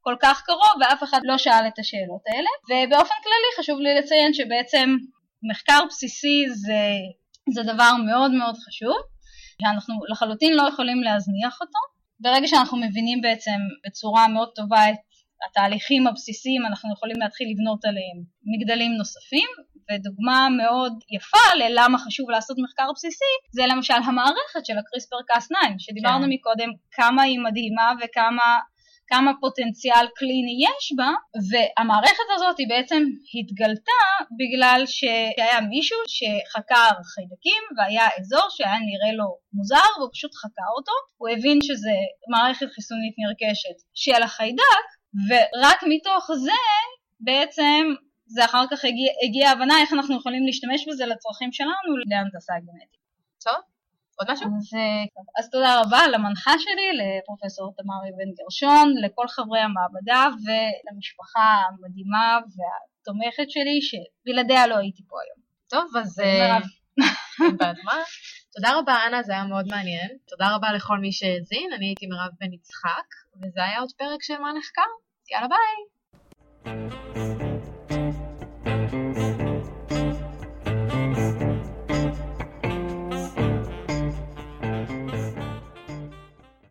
כל 0.00 0.16
כך 0.22 0.42
קרוב 0.46 0.74
ואף 0.80 1.02
אחד 1.02 1.20
לא 1.24 1.38
שאל 1.38 1.64
את 1.68 1.78
השאלות 1.78 2.22
האלה 2.26 2.50
ובאופן 2.68 3.14
כללי 3.22 3.50
חשוב 3.58 3.80
לי 3.80 3.94
לציין 3.98 4.34
שבעצם 4.34 4.96
מחקר 5.50 5.80
בסיסי 5.88 6.44
זה 6.48 6.82
זה 7.50 7.62
דבר 7.62 7.92
מאוד 8.06 8.30
מאוד 8.30 8.56
חשוב, 8.56 8.96
שאנחנו 9.62 9.94
לחלוטין 10.08 10.52
לא 10.54 10.68
יכולים 10.68 11.02
להזניח 11.02 11.58
אותו. 11.60 11.78
ברגע 12.20 12.46
שאנחנו 12.46 12.78
מבינים 12.78 13.20
בעצם 13.20 13.58
בצורה 13.86 14.28
מאוד 14.28 14.48
טובה 14.54 14.90
את 14.90 14.96
התהליכים 15.50 16.06
הבסיסיים, 16.06 16.66
אנחנו 16.66 16.92
יכולים 16.92 17.20
להתחיל 17.20 17.48
לבנות 17.50 17.84
עליהם 17.84 18.18
מגדלים 18.52 18.92
נוספים, 18.92 19.48
ודוגמה 19.90 20.48
מאוד 20.62 20.92
יפה 21.16 21.46
ללמה 21.58 21.98
חשוב 21.98 22.30
לעשות 22.30 22.56
מחקר 22.64 22.88
בסיסי, 22.94 23.34
זה 23.52 23.62
למשל 23.72 24.00
המערכת 24.04 24.66
של 24.66 24.78
הקריספר 24.78 25.16
קאס 25.26 25.46
9, 25.46 25.56
שדיברנו 25.78 26.24
כן. 26.24 26.30
מקודם 26.30 26.70
כמה 26.92 27.22
היא 27.22 27.40
מדהימה 27.40 27.92
וכמה 28.00 28.58
כמה 29.12 29.32
פוטנציאל 29.40 30.06
קליני 30.16 30.56
יש 30.66 30.92
בה, 30.96 31.10
והמערכת 31.50 32.28
הזאת 32.34 32.58
היא 32.58 32.68
בעצם 32.68 33.02
התגלתה 33.38 34.02
בגלל 34.38 34.82
שהיה 34.86 35.60
מישהו 35.60 35.98
שחקר 36.16 36.90
חיידקים 37.14 37.62
והיה 37.76 38.06
אזור 38.20 38.46
שהיה 38.50 38.78
נראה 38.88 39.12
לו 39.18 39.28
מוזר 39.52 39.88
והוא 39.98 40.10
פשוט 40.12 40.34
חקר 40.34 40.70
אותו, 40.76 40.92
הוא 41.16 41.28
הבין 41.28 41.58
שזה 41.62 41.96
מערכת 42.32 42.66
חיסונית 42.74 43.14
נרכשת 43.22 43.76
של 43.94 44.22
החיידק, 44.22 44.86
ורק 45.28 45.80
מתוך 45.88 46.30
זה 46.44 46.60
בעצם 47.20 47.82
זה 48.26 48.44
אחר 48.44 48.64
כך 48.70 48.84
הגיע, 48.84 49.12
הגיע 49.24 49.48
ההבנה 49.48 49.80
איך 49.80 49.92
אנחנו 49.92 50.16
יכולים 50.16 50.46
להשתמש 50.46 50.88
בזה 50.88 51.06
לצרכים 51.06 51.52
שלנו 51.52 51.90
להנדסה 52.10 52.52
גנטית. 52.66 53.02
טוב, 53.44 53.60
עוד 54.22 54.32
משהו? 54.32 54.46
אז, 54.46 54.70
אז 55.38 55.50
תודה 55.50 55.80
רבה 55.80 56.08
למנחה 56.08 56.52
שלי, 56.58 56.88
לפרופסור 57.00 57.74
תמרי 57.76 58.10
בן 58.18 58.30
גרשון, 58.38 58.94
לכל 59.04 59.28
חברי 59.28 59.60
המעבדה 59.60 60.22
ולמשפחה 60.42 61.46
המדהימה 61.68 62.38
והתומכת 62.54 63.50
שלי, 63.50 63.78
שבלעדיה 63.82 64.66
לא 64.66 64.76
הייתי 64.76 65.02
פה 65.08 65.16
היום. 65.24 65.40
טוב, 65.68 65.96
אז... 65.96 66.20
בהדמה. 67.58 67.92
תודה 68.54 68.78
רבה 68.78 68.96
אנה, 69.06 69.22
זה 69.22 69.32
היה 69.32 69.44
מאוד 69.44 69.66
מעניין. 69.70 70.08
תודה 70.28 70.54
רבה 70.54 70.72
לכל 70.72 70.98
מי 70.98 71.12
שהאזין, 71.12 71.72
אני 71.76 71.86
הייתי 71.86 72.06
מירב 72.06 72.30
בן 72.40 72.52
יצחק, 72.52 73.08
וזה 73.36 73.64
היה 73.64 73.80
עוד 73.80 73.92
פרק 73.98 74.22
של 74.22 74.38
מה 74.38 74.52
נחקר. 74.58 74.90
יאללה 75.30 75.48
ביי! 75.48 77.31